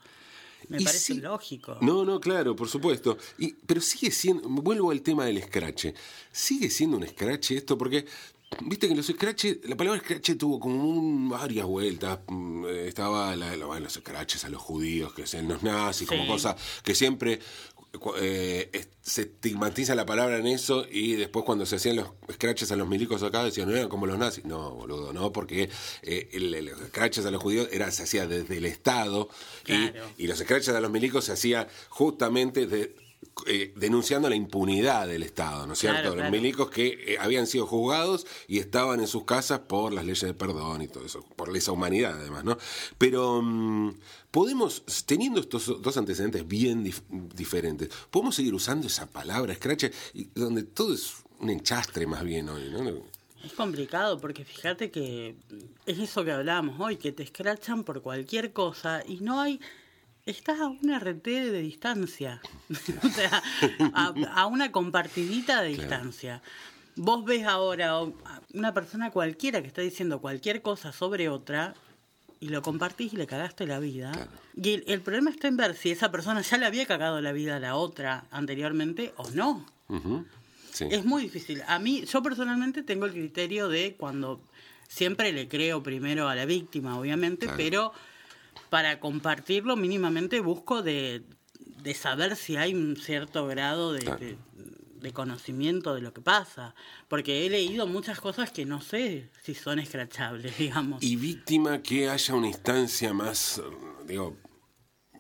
Me 0.69 0.81
Y 0.81 0.85
parece 0.85 1.15
sí- 1.15 1.21
lógico. 1.21 1.77
No, 1.81 2.05
no, 2.05 2.21
claro, 2.21 2.55
por 2.55 2.69
supuesto. 2.69 3.19
Y, 3.39 3.53
pero 3.67 3.81
sigue 3.81 4.11
siendo, 4.13 4.49
vuelvo 4.49 4.91
al 4.93 5.03
tema 5.03 5.25
del 5.25 5.43
scratch. 5.43 5.87
Sigue 6.31 6.71
siendo 6.71 6.97
un 6.99 7.07
scratch 7.07 7.51
esto 7.53 7.77
porque, 7.77 8.05
viste 8.61 8.87
que 8.87 8.95
los 8.95 9.07
scratch, 9.07 9.47
la 9.65 9.77
palabra 9.77 10.01
scratch 10.01 10.37
tuvo 10.39 10.61
como 10.61 10.85
un- 10.89 11.29
varias 11.29 11.67
vueltas. 11.67 12.21
Mm, 12.29 12.65
eh, 12.67 12.87
Estaba 12.89 13.35
la, 13.35 13.57
los 13.57 13.93
scratches 13.95 14.45
a 14.45 14.51
los 14.51 14.63
judíos, 14.63 15.13
que 15.15 15.27
sean 15.27 15.49
los 15.49 15.65
nazis, 15.65 16.07
como 16.07 16.23
Sí. 16.23 16.29
cosa 16.29 16.57
que 16.85 16.95
siempre 16.95 17.41
eh, 18.21 18.71
se 19.03 19.23
estigmatiza 19.23 19.95
la 19.95 20.07
palabra 20.07 20.39
en 20.39 20.47
eso 20.47 20.87
y 20.91 21.15
después 21.17 21.45
cuando 21.45 21.67
se 21.67 21.77
hacían 21.77 21.97
los 21.97 22.07
scratches 22.33 22.71
a 22.73 22.77
los 22.77 22.89
milicos 22.89 23.23
acá 23.23 23.45
decían, 23.45 23.69
no 23.69 23.75
eran 23.77 23.89
como 23.89 24.07
los 24.07 24.17
nazis. 24.19 24.45
No, 24.45 24.71
boludo, 24.71 25.13
no, 25.13 25.33
porque 25.33 25.69
eh, 26.03 26.29
el- 26.33 26.55
el- 26.55 26.65
los 26.67 26.79
scratches 26.89 27.27
a 27.27 27.31
los 27.31 27.43
judíos 27.43 27.69
era, 27.73 27.91
se 27.91 28.05
hacía 28.05 28.27
desde 28.27 28.57
el 28.57 28.65
Estado 28.67 29.29
y- 29.67 29.73
y, 30.19 30.27
los 30.27 30.39
scratches 30.39 30.71
a 30.75 30.81
los 30.81 30.91
milicos 30.91 31.25
se 31.27 31.33
hacía 31.33 31.69
justamente 31.89 32.67
de- 32.67 32.95
eh, 33.47 33.73
denunciando 33.77 34.29
la 34.29 34.37
impunidad 34.37 35.07
del 35.09 35.23
Estado, 35.23 35.67
¿no 35.67 35.73
es 35.73 35.79
cierto? 35.79 36.01
Claro, 36.01 36.09
Los 36.17 36.23
claro. 36.23 36.31
milicos 36.33 36.71
que 36.71 37.15
eh, 37.15 37.19
habían 37.19 37.47
sido 37.47 37.67
juzgados 37.67 38.27
y 38.47 38.59
estaban 38.59 39.01
en 39.01 39.07
sus 39.07 39.25
casas 39.25 39.61
por 39.61 39.93
las 39.93 40.05
leyes 40.05 40.21
de 40.23 40.35
perdón 40.35 40.83
y 40.83 40.89
todo 40.89 41.05
eso, 41.07 41.25
por 41.37 41.51
lesa 41.51 41.73
humanidad 41.73 42.19
además, 42.21 42.45
¿no? 42.45 42.59
Pero 42.99 43.41
mm, 43.43 43.95
podemos, 44.31 44.83
teniendo 45.07 45.41
estos 45.41 45.81
dos 45.83 45.97
antecedentes 45.97 46.47
bien 46.47 46.85
dif- 46.85 47.03
diferentes, 47.35 47.89
podemos 48.11 48.35
seguir 48.35 48.55
usando 48.55 48.87
esa 48.87 49.07
palabra, 49.07 49.55
scratch, 49.55 49.85
y 50.15 50.29
donde 50.35 50.63
todo 50.65 50.95
es 50.95 51.15
un 51.41 51.51
enchastre 51.51 52.07
más 52.07 52.23
bien 52.25 52.49
hoy, 52.49 52.69
¿no? 52.71 53.03
Es 53.45 53.53
complicado 53.55 54.21
porque 54.21 54.45
fíjate 54.45 54.93
que 54.93 55.35
es 55.87 55.99
eso 55.99 56.25
que 56.25 56.31
hablábamos 56.31 56.79
hoy, 56.79 56.97
que 56.97 57.11
te 57.11 57.25
escrachan 57.25 57.83
por 57.83 58.01
cualquier 58.03 58.53
cosa 58.53 59.03
y 59.07 59.17
no 59.21 59.41
hay... 59.41 59.59
Estás 60.25 60.61
a 60.61 60.69
una 60.69 61.01
RT 61.01 61.25
de 61.25 61.61
distancia, 61.63 62.41
o 63.03 63.09
sea, 63.09 63.43
a, 63.93 64.15
a 64.35 64.47
una 64.47 64.71
compartidita 64.71 65.63
de 65.63 65.71
distancia. 65.71 66.43
Vos 66.95 67.25
ves 67.25 67.45
ahora 67.45 67.99
una 68.55 68.73
persona 68.73 69.11
cualquiera 69.11 69.63
que 69.63 69.67
está 69.67 69.83
diciendo 69.83 70.21
cualquier 70.21 70.63
cosa 70.63 70.93
sobre 70.93 71.29
otra 71.29 71.75
y 72.39 72.51
lo 72.51 72.63
compartís 72.63 73.15
y 73.15 73.17
le 73.17 73.27
cagaste 73.27 73.67
la 73.67 73.81
vida. 73.81 74.13
Claro. 74.13 74.31
Y 74.55 74.75
el, 74.75 74.85
el 74.87 75.01
problema 75.01 75.31
está 75.31 75.49
en 75.49 75.57
ver 75.57 75.75
si 75.75 75.91
esa 75.91 76.13
persona 76.13 76.41
ya 76.43 76.57
le 76.59 76.67
había 76.67 76.87
cagado 76.87 77.21
la 77.21 77.33
vida 77.33 77.57
a 77.57 77.61
la 77.61 77.75
otra 77.75 78.25
anteriormente 78.31 79.13
o 79.17 79.29
no. 79.31 79.67
Sí. 80.73 80.87
Es 80.91 81.05
muy 81.05 81.25
difícil. 81.25 81.63
A 81.67 81.79
mí, 81.81 82.05
yo 82.05 82.23
personalmente 82.23 82.83
tengo 82.85 83.07
el 83.07 83.13
criterio 83.13 83.69
de 83.69 83.95
cuando 83.99 84.41
siempre 84.89 85.33
le 85.33 85.49
creo 85.49 85.83
primero 85.83 86.29
a 86.29 86.35
la 86.37 86.45
víctima, 86.45 86.99
obviamente, 86.99 87.47
Claro. 87.47 87.57
pero 87.59 87.93
para 88.71 89.01
compartirlo 89.01 89.77
mínimamente 89.77 90.41
busco 90.41 90.83
de, 90.83 91.23
de 91.83 91.95
saber 91.95 92.37
si 92.37 92.57
hay 92.57 92.75
un 92.75 92.97
cierto 92.97 93.47
grado 93.47 93.93
de, 93.93 94.01
Claro. 94.01 94.19
de- 94.19 94.39
de 95.03 95.13
conocimiento 95.13 95.95
de 95.97 96.01
lo 96.01 96.13
que 96.13 96.21
pasa. 96.21 96.77
Porque 97.09 97.45
he 97.45 97.51
leído 97.51 97.89
muchas 97.89 98.21
cosas 98.21 98.53
que 98.53 98.65
no 98.65 98.81
sé 98.81 99.31
si 99.43 99.53
son 99.55 99.81
escrachables, 99.81 100.57
digamos. 100.59 101.03
y 101.03 101.17
víctima 101.17 101.83
que 101.83 102.09
haya 102.09 102.35
una 102.35 102.47
instancia 102.47 103.13
más, 103.13 103.59
eh, 103.59 103.63
digo, 104.07 104.37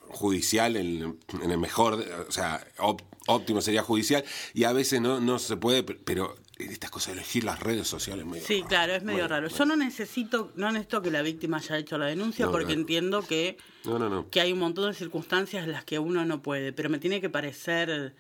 judicial, 0.08 0.76
en, 0.76 1.18
en 1.42 1.50
el 1.50 1.58
mejor, 1.58 1.94
o 2.28 2.30
sea, 2.30 2.64
op- 2.78 3.02
óptimo 3.26 3.60
sería 3.60 3.82
judicial, 3.82 4.24
y 4.54 4.64
a 4.64 4.72
veces 4.72 5.00
no, 5.00 5.20
no 5.20 5.38
se 5.38 5.56
puede, 5.56 5.82
pe- 5.82 5.94
pero 5.94 6.36
estas 6.58 6.90
cosas 6.90 7.14
de 7.14 7.20
elegir 7.20 7.44
las 7.44 7.58
redes 7.60 7.88
sociales 7.88 8.24
medio 8.24 8.44
Sí, 8.46 8.62
claro, 8.68 8.94
es 8.94 9.02
medio 9.02 9.20
Bueno, 9.20 9.28
raro. 9.28 9.48
Yo 9.48 9.64
no 9.64 9.76
necesito, 9.76 10.52
no 10.54 10.70
necesito 10.70 11.02
que 11.02 11.10
la 11.10 11.22
víctima 11.22 11.56
haya 11.58 11.78
hecho 11.78 11.98
la 11.98 12.06
denuncia 12.06 12.46
No, 12.46 12.52
porque 12.52 12.72
entiendo 12.72 13.22
que 13.22 13.56
No, 13.84 14.28
que 14.30 14.40
hay 14.40 14.52
un 14.52 14.58
montón 14.58 14.90
de 14.90 14.94
circunstancias 14.96 15.64
en 15.64 15.72
las 15.72 15.84
que 15.84 15.98
uno 15.98 16.24
no 16.24 16.42
puede, 16.42 16.72
pero 16.72 16.88
me 16.90 16.98
tiene 16.98 17.20
que 17.20 17.30
parecer, 17.30 18.14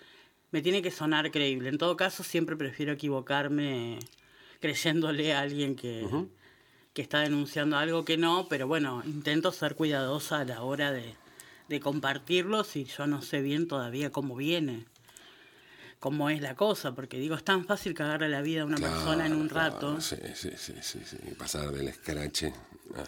me 0.50 0.62
tiene 0.62 0.82
que 0.82 0.90
sonar 0.90 1.30
creíble. 1.30 1.68
En 1.68 1.78
todo 1.78 1.96
caso, 1.96 2.24
siempre 2.24 2.56
prefiero 2.56 2.92
equivocarme 2.92 3.98
creyéndole 4.60 5.34
a 5.34 5.40
alguien 5.40 5.74
que, 5.76 6.06
que 6.92 7.02
está 7.02 7.20
denunciando 7.20 7.76
algo 7.76 8.04
que 8.04 8.16
no, 8.16 8.46
pero 8.48 8.66
bueno, 8.66 9.02
intento 9.04 9.52
ser 9.52 9.74
cuidadosa 9.76 10.40
a 10.40 10.44
la 10.44 10.62
hora 10.62 10.92
de, 10.92 11.16
de 11.68 11.80
compartirlo 11.80 12.64
si 12.64 12.84
yo 12.84 13.06
no 13.06 13.22
sé 13.22 13.40
bien 13.40 13.66
todavía 13.68 14.10
cómo 14.10 14.36
viene, 14.36 14.84
cómo 16.02 16.28
es 16.30 16.40
la 16.40 16.56
cosa, 16.56 16.96
porque 16.96 17.16
digo, 17.16 17.36
es 17.36 17.44
tan 17.44 17.64
fácil 17.64 17.94
cagarle 17.94 18.28
la 18.28 18.42
vida 18.42 18.62
a 18.62 18.64
una 18.64 18.76
Claro, 18.76 18.92
persona 18.92 19.24
en 19.24 19.34
un 19.34 19.48
claro, 19.48 19.70
rato. 19.76 20.00
Sí, 20.00 20.16
sí, 20.34 20.50
sí, 20.56 20.74
sí, 20.82 21.16
Pasar 21.38 21.70
del 21.70 21.86
escrache 21.86 22.52
a- 22.96 23.04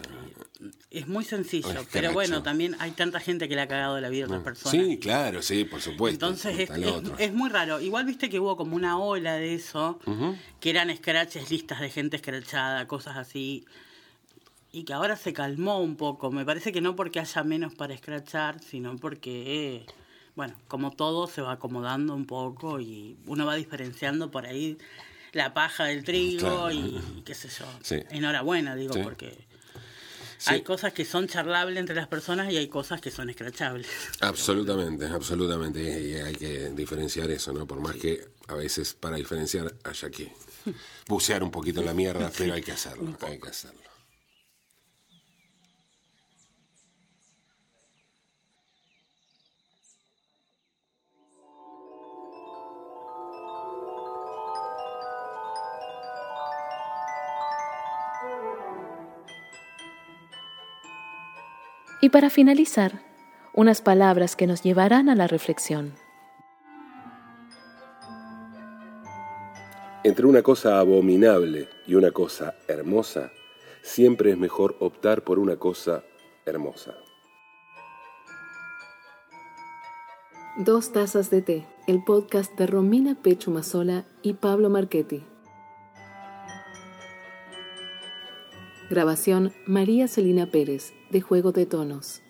Es 0.90 1.08
muy 1.08 1.24
sencillo, 1.24 1.84
pero 1.92 2.12
bueno, 2.12 2.44
también 2.44 2.76
hay 2.78 2.92
tanta 2.92 3.18
gente 3.18 3.48
que 3.48 3.56
le 3.56 3.62
ha 3.62 3.66
cagado 3.66 4.00
la 4.00 4.08
vida 4.10 4.22
a 4.22 4.26
otras 4.28 4.42
personas. 4.44 4.86
Sí, 4.86 4.98
claro, 4.98 5.42
sí, 5.42 5.64
por 5.64 5.80
supuesto. 5.80 6.26
Entonces 6.26 6.56
es, 6.56 6.70
es 7.18 7.32
muy 7.34 7.50
raro. 7.50 7.80
Igual 7.80 8.04
viste 8.06 8.30
que 8.30 8.38
hubo 8.38 8.56
como 8.56 8.76
una 8.76 8.96
ola 8.96 9.34
de 9.34 9.54
eso, 9.54 9.98
que 10.60 10.70
eran 10.70 10.96
scratches, 10.96 11.50
listas 11.50 11.80
de 11.80 11.90
gente 11.90 12.14
escrachada, 12.14 12.86
cosas 12.86 13.16
así. 13.16 13.64
Y 14.70 14.84
que 14.84 14.92
ahora 14.92 15.16
se 15.16 15.32
calmó 15.32 15.80
un 15.80 15.96
poco. 15.96 16.30
Me 16.30 16.44
parece 16.44 16.70
que 16.70 16.80
no 16.80 16.94
porque 16.94 17.18
haya 17.18 17.42
menos 17.42 17.74
para 17.74 17.92
escrachar, 17.92 18.60
sino 18.62 18.94
porque, 18.96 19.76
eh, 19.78 19.86
bueno, 20.36 20.54
como 20.68 20.90
todo 20.90 21.26
se 21.26 21.42
va 21.42 21.52
acomodando 21.52 22.14
un 22.14 22.26
poco 22.26 22.80
y 22.80 23.16
uno 23.26 23.46
va 23.46 23.54
diferenciando 23.54 24.30
por 24.30 24.46
ahí 24.46 24.78
la 25.32 25.52
paja 25.54 25.84
del 25.84 26.04
trigo 26.04 26.40
Claro. 26.68 26.72
y, 26.72 27.22
qué 27.24 27.34
sé 27.34 27.48
yo. 27.48 27.64
Sí. 27.82 27.96
Enhorabuena, 28.10 28.74
digo, 28.76 28.94
Sí. 28.94 29.00
porque 29.02 29.36
Sí. 30.38 30.50
hay 30.50 30.62
cosas 30.62 30.92
que 30.92 31.04
son 31.04 31.26
charlables 31.26 31.78
entre 31.78 31.94
las 31.96 32.06
personas 32.08 32.52
y 32.52 32.56
hay 32.56 32.68
cosas 32.68 33.00
que 33.00 33.10
son 33.10 33.30
escrachables. 33.30 33.88
Absolutamente, 34.20 35.06
absolutamente. 35.06 35.80
Y 36.02 36.14
hay 36.14 36.34
que 36.34 36.70
diferenciar 36.70 37.30
eso, 37.30 37.52
¿no? 37.52 37.66
Por 37.66 37.80
más 37.80 37.96
que 37.96 38.28
a 38.48 38.54
veces 38.54 38.94
para 38.94 39.16
diferenciar 39.16 39.72
haya 39.84 40.10
que 40.10 40.32
bucear 41.08 41.42
un 41.42 41.50
poquito 41.50 41.80
en 41.80 41.86
la 41.86 41.94
mierda, 41.94 42.30
pero 42.36 42.54
hay 42.54 42.62
que 42.62 42.72
hacerlo, 42.72 43.16
hay 43.22 43.38
que 43.38 43.48
hacerlo. 43.48 43.80
Y 62.04 62.10
para 62.10 62.28
finalizar, 62.28 63.00
unas 63.54 63.80
palabras 63.80 64.36
que 64.36 64.46
nos 64.46 64.62
llevarán 64.62 65.08
a 65.08 65.14
la 65.14 65.26
reflexión. 65.26 65.94
Entre 70.02 70.26
una 70.26 70.42
cosa 70.42 70.80
abominable 70.80 71.66
y 71.86 71.94
una 71.94 72.10
cosa 72.10 72.56
hermosa, 72.68 73.32
siempre 73.80 74.32
es 74.32 74.36
mejor 74.36 74.76
optar 74.80 75.24
por 75.24 75.38
una 75.38 75.56
cosa 75.56 76.04
hermosa. 76.44 76.94
Dos 80.58 80.92
tazas 80.92 81.30
de 81.30 81.40
té, 81.40 81.66
el 81.86 82.04
podcast 82.04 82.52
de 82.58 82.66
Romina 82.66 83.14
Pechumasola 83.14 84.04
y 84.20 84.34
Pablo 84.34 84.68
Marchetti. 84.68 85.24
Grabación 88.90 89.54
María 89.66 90.08
Celina 90.08 90.50
Pérez, 90.50 90.92
de 91.10 91.22
Juego 91.22 91.52
de 91.52 91.64
Tonos. 91.64 92.20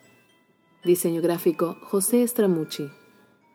Diseño 0.84 1.20
gráfico 1.20 1.76
José 1.82 2.22
Estramucci. 2.22 2.90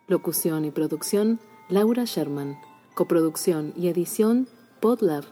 Locución 0.08 0.66
y 0.66 0.72
producción 0.72 1.40
Laura 1.70 2.04
Sherman. 2.04 2.58
Coproducción 2.96 3.74
y 3.78 3.88
edición 3.88 4.50
Podlab. 4.82 5.24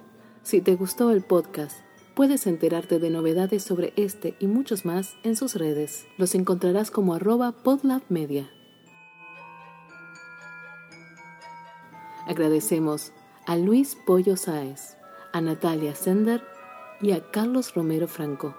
Si 0.43 0.61
te 0.61 0.75
gustó 0.75 1.11
el 1.11 1.23
podcast, 1.23 1.81
puedes 2.15 2.47
enterarte 2.47 2.99
de 2.99 3.09
novedades 3.09 3.63
sobre 3.63 3.91
este 3.97 4.37
y 4.39 4.47
muchos 4.47 4.85
más 4.85 5.17
en 5.23 5.35
sus 5.35 5.55
redes. 5.55 6.07
Los 6.17 6.35
encontrarás 6.35 6.89
como 6.89 7.15
arroba. 7.15 7.53
Agradecemos 12.25 13.11
a 13.45 13.57
Luis 13.57 13.97
Pollo 14.05 14.37
Sáez, 14.37 14.95
a 15.33 15.41
Natalia 15.41 15.95
Sender 15.95 16.41
y 17.01 17.11
a 17.11 17.21
Carlos 17.31 17.73
Romero 17.73 18.07
Franco. 18.07 18.55